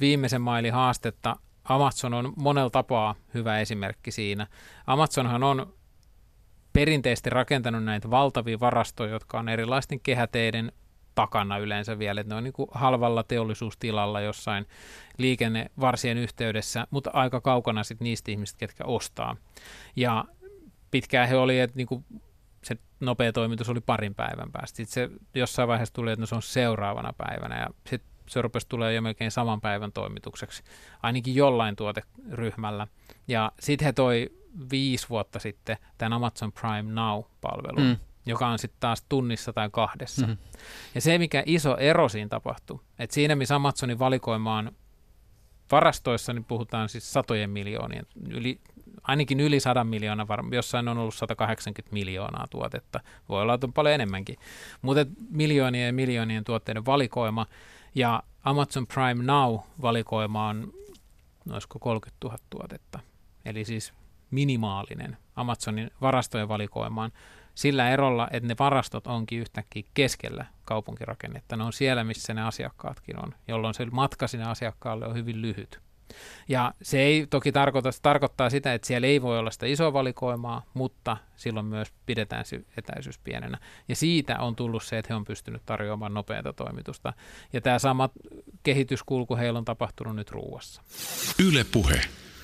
[0.00, 4.46] viimeisen mailin haastetta, Amazon on monella tapaa hyvä esimerkki siinä.
[4.86, 5.74] Amazonhan on
[6.72, 10.72] perinteisesti rakentanut näitä valtavia varastoja, jotka on erilaisten kehäteiden
[11.14, 14.66] takana yleensä vielä, että ne on niin kuin halvalla teollisuustilalla jossain
[15.18, 19.36] liikennevarsien yhteydessä, mutta aika kaukana sitten niistä ihmistä, ketkä ostaa.
[19.96, 20.24] Ja
[20.90, 22.04] pitkään he oli, että niin kuin
[22.62, 24.76] se nopea toimitus oli parin päivän päästä.
[24.76, 28.68] Sitten se jossain vaiheessa tuli, että no se on seuraavana päivänä ja sitten se rupesi
[28.68, 30.62] tulee jo melkein saman päivän toimitukseksi,
[31.02, 32.86] ainakin jollain tuoteryhmällä.
[33.28, 34.30] Ja sitten he toi
[34.70, 37.96] viisi vuotta sitten tämän Amazon Prime Now-palvelun, mm.
[38.26, 40.26] joka on sitten taas tunnissa tai kahdessa.
[40.26, 40.36] Mm.
[40.94, 44.72] Ja se, mikä iso ero siinä tapahtui, että siinä missä Amazonin valikoimaan
[45.70, 48.60] varastoissa, niin puhutaan siis satojen miljoonien, yli
[49.10, 53.72] ainakin yli 100 miljoonaa, varmaan jossain on ollut 180 miljoonaa tuotetta, voi olla, että on
[53.72, 54.36] paljon enemmänkin,
[54.82, 57.46] mutta miljoonien ja miljoonien tuotteiden valikoima,
[57.94, 60.72] ja Amazon Prime Now-valikoima on
[61.44, 63.00] noisiko 30 000 tuotetta,
[63.44, 63.92] eli siis
[64.30, 67.12] minimaalinen Amazonin varastojen valikoimaan,
[67.54, 71.56] sillä erolla, että ne varastot onkin yhtäkkiä keskellä kaupunkirakennetta.
[71.56, 75.80] Ne on siellä, missä ne asiakkaatkin on, jolloin se matka sinne asiakkaalle on hyvin lyhyt.
[76.48, 79.92] Ja se ei toki tarkoita, se tarkoittaa sitä, että siellä ei voi olla sitä isoa
[79.92, 83.58] valikoimaa, mutta silloin myös pidetään se etäisyys pienenä.
[83.88, 87.12] Ja siitä on tullut se, että he on pystynyt tarjoamaan nopeata toimitusta.
[87.52, 88.08] Ja tämä sama
[88.62, 90.82] kehityskulku heillä on tapahtunut nyt ruuassa.
[91.38, 92.00] Yle Puhe.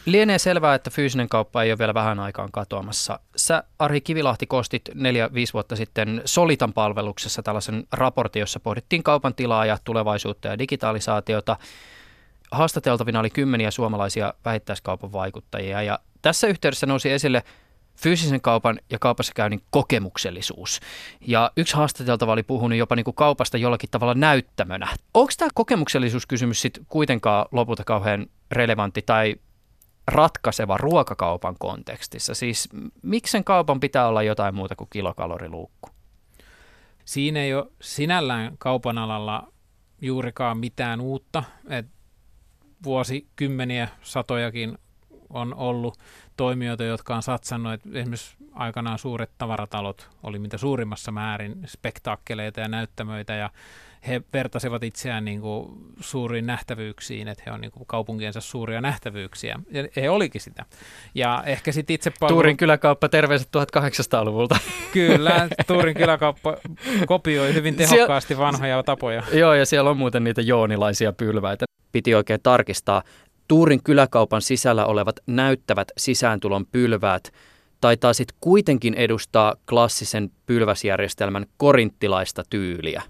[0.07, 3.21] Lienee selvää, että fyysinen kauppa ei ole vielä vähän aikaan katoamassa.
[3.37, 9.35] Sä, Ari Kivilahti, koostit neljä, viisi vuotta sitten Solitan palveluksessa tällaisen raportin, jossa pohdittiin kaupan
[9.35, 11.57] tilaa ja tulevaisuutta ja digitalisaatiota.
[12.53, 17.43] Haastateltavina oli kymmeniä suomalaisia vähittäiskaupan vaikuttajia ja tässä yhteydessä nousi esille
[17.97, 20.81] fyysisen kaupan ja kaupassa käynnin kokemuksellisuus.
[21.21, 24.89] Ja yksi haastateltava oli puhunut jopa niin kuin kaupasta jollakin tavalla näyttämönä.
[25.15, 29.37] Onko tämä kokemuksellisuuskysymys sitten kuitenkaan lopulta kauhean relevantti tai
[30.07, 32.35] ratkaiseva ruokakaupan kontekstissa?
[32.35, 32.69] Siis
[33.03, 35.89] miksen kaupan pitää olla jotain muuta kuin kilokaloriluukku?
[37.05, 39.53] Siinä ei ole sinällään kaupan alalla
[40.01, 41.45] juurikaan mitään uutta.
[41.69, 41.87] Et
[42.85, 44.79] vuosikymmeniä, satojakin
[45.31, 45.99] on ollut
[46.37, 52.69] toimijoita, jotka on satsannut, että esimerkiksi aikanaan suuret tavaratalot oli mitä suurimmassa määrin spektaakkeleita ja
[52.69, 53.51] näyttämöitä ja
[54.09, 55.69] he vertasivat itseään niin kuin
[56.01, 59.59] suuriin nähtävyyksiin, että he on niin kuin kaupunkiensa suuria nähtävyyksiä.
[59.71, 60.65] Ja he olikin sitä.
[61.15, 62.37] Ja ehkä sitten itse palvelu...
[62.37, 64.59] Tuurin kyläkauppa, terveiset 1800-luvulta.
[64.93, 66.57] Kyllä, Tuurin kyläkauppa
[67.07, 69.23] kopioi hyvin tehokkaasti vanhoja tapoja.
[69.33, 71.67] Joo, ja siellä on muuten niitä joonilaisia pylväitä.
[71.93, 73.03] Piti oikein tarkistaa.
[73.49, 77.33] Tuurin kyläkaupan sisällä olevat näyttävät sisääntulon pylväät
[77.81, 83.03] taitaa sitten kuitenkin edustaa klassisen pylväsjärjestelmän korinttilaista tyyliä.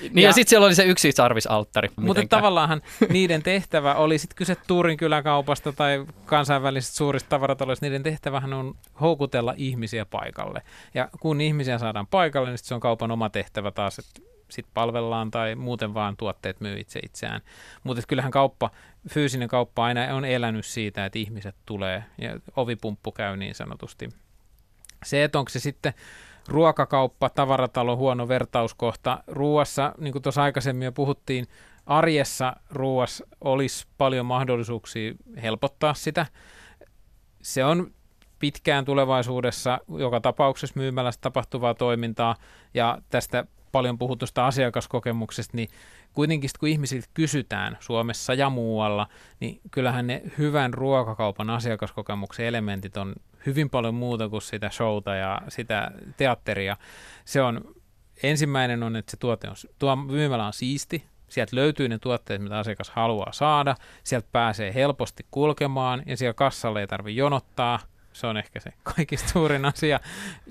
[0.00, 1.88] Niin ja, ja sitten siellä oli se yksi sarvisalttari.
[1.96, 8.52] Mutta tavallaanhan niiden tehtävä oli sitten kyse Tuurin kyläkaupasta tai kansainvälisistä suurista tavarataloista, niiden tehtävähän
[8.52, 10.62] on houkutella ihmisiä paikalle.
[10.94, 14.20] Ja kun ihmisiä saadaan paikalle, niin se on kaupan oma tehtävä taas, että
[14.50, 17.40] sitten palvellaan tai muuten vaan tuotteet myy itse itseään.
[17.84, 18.70] Mutta kyllähän kauppa,
[19.10, 24.08] fyysinen kauppa aina on elänyt siitä, että ihmiset tulee ja ovipumppu käy niin sanotusti.
[25.04, 25.94] Se, että onko se sitten
[26.48, 29.22] ruokakauppa, tavaratalo, huono vertauskohta.
[29.26, 31.46] Ruuassa, niin kuin tuossa aikaisemmin jo puhuttiin,
[31.86, 36.26] arjessa ruuassa olisi paljon mahdollisuuksia helpottaa sitä.
[37.42, 37.90] Se on
[38.38, 42.36] pitkään tulevaisuudessa joka tapauksessa myymälässä tapahtuvaa toimintaa
[42.74, 45.68] ja tästä paljon puhutusta asiakaskokemuksesta, niin
[46.12, 49.06] kuitenkin kun ihmisiltä kysytään Suomessa ja muualla,
[49.40, 53.14] niin kyllähän ne hyvän ruokakaupan asiakaskokemuksen elementit on
[53.46, 56.76] hyvin paljon muuta kuin sitä showta ja sitä teatteria.
[57.24, 57.74] Se on,
[58.22, 62.58] ensimmäinen on, että se tuote on, tuo myymälä on siisti, sieltä löytyy ne tuotteet, mitä
[62.58, 67.78] asiakas haluaa saada, sieltä pääsee helposti kulkemaan ja siellä kassalle ei tarvitse jonottaa,
[68.12, 70.00] se on ehkä se kaikista suurin asia.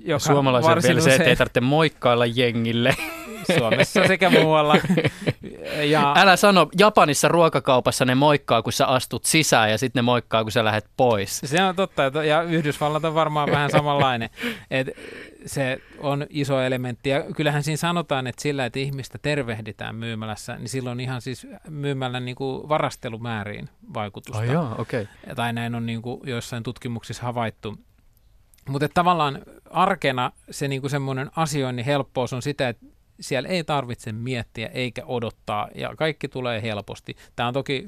[0.06, 2.96] Joka Suomalaisen vielä se, että ei tarvitse moikkailla jengille.
[3.58, 4.76] Suomessa sekä muualla.
[5.90, 6.14] Ja...
[6.18, 10.52] Älä sano, Japanissa ruokakaupassa ne moikkaa, kun sä astut sisään ja sitten ne moikkaa, kun
[10.52, 11.42] sä lähdet pois.
[11.46, 14.30] Se on totta, ja Yhdysvallat on varmaan vähän samanlainen.
[14.72, 14.88] Et
[15.48, 20.70] se on iso elementti, ja kyllähän siinä sanotaan, että sillä, että ihmistä tervehditään myymälässä, niin
[20.70, 24.42] silloin ihan siis myymällä niin kuin varastelumääriin vaikutusta.
[24.42, 25.08] Oh, joo, okay.
[25.36, 27.78] Tai näin on niin kuin joissain tutkimuksissa havaittu.
[28.70, 29.40] Mutta tavallaan
[29.70, 32.86] arkena se niinku semmoinen asioinnin helppous on sitä, että
[33.20, 37.16] siellä ei tarvitse miettiä eikä odottaa ja kaikki tulee helposti.
[37.36, 37.88] Tämä on toki,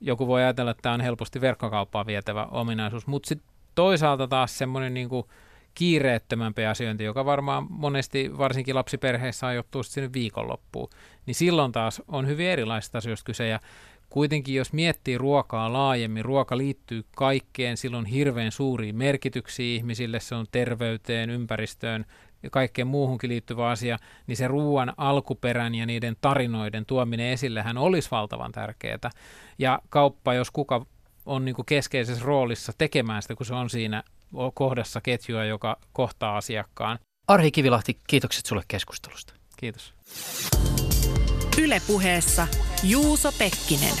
[0.00, 4.94] joku voi ajatella, että tämä on helposti verkkokauppaa vietävä ominaisuus, mutta sitten toisaalta taas semmoinen
[4.94, 5.26] niin kuin
[5.74, 10.88] kiireettömämpi asiointi, joka varmaan monesti varsinkin lapsiperheissä ajoittuu sinne viikonloppuun,
[11.26, 13.60] niin silloin taas on hyvin erilaisista asioista kyse ja
[14.10, 20.46] kuitenkin jos miettii ruokaa laajemmin, ruoka liittyy kaikkeen, silloin hirveän suuriin merkityksiin ihmisille, se on
[20.52, 22.04] terveyteen, ympäristöön,
[22.42, 27.78] ja kaikkeen muuhunkin liittyvä asia, niin se ruoan alkuperän ja niiden tarinoiden tuominen esille hän
[27.78, 29.10] olisi valtavan tärkeää.
[29.58, 30.86] Ja kauppa, jos kuka
[31.26, 34.02] on niin keskeisessä roolissa tekemään sitä, kun se on siinä
[34.54, 36.98] kohdassa ketjua, joka kohtaa asiakkaan.
[37.28, 39.34] Arhi Kivilahti, kiitokset sulle keskustelusta.
[39.56, 39.94] Kiitos.
[41.58, 42.46] Ylepuheessa
[42.82, 43.94] Juuso Pekkinen.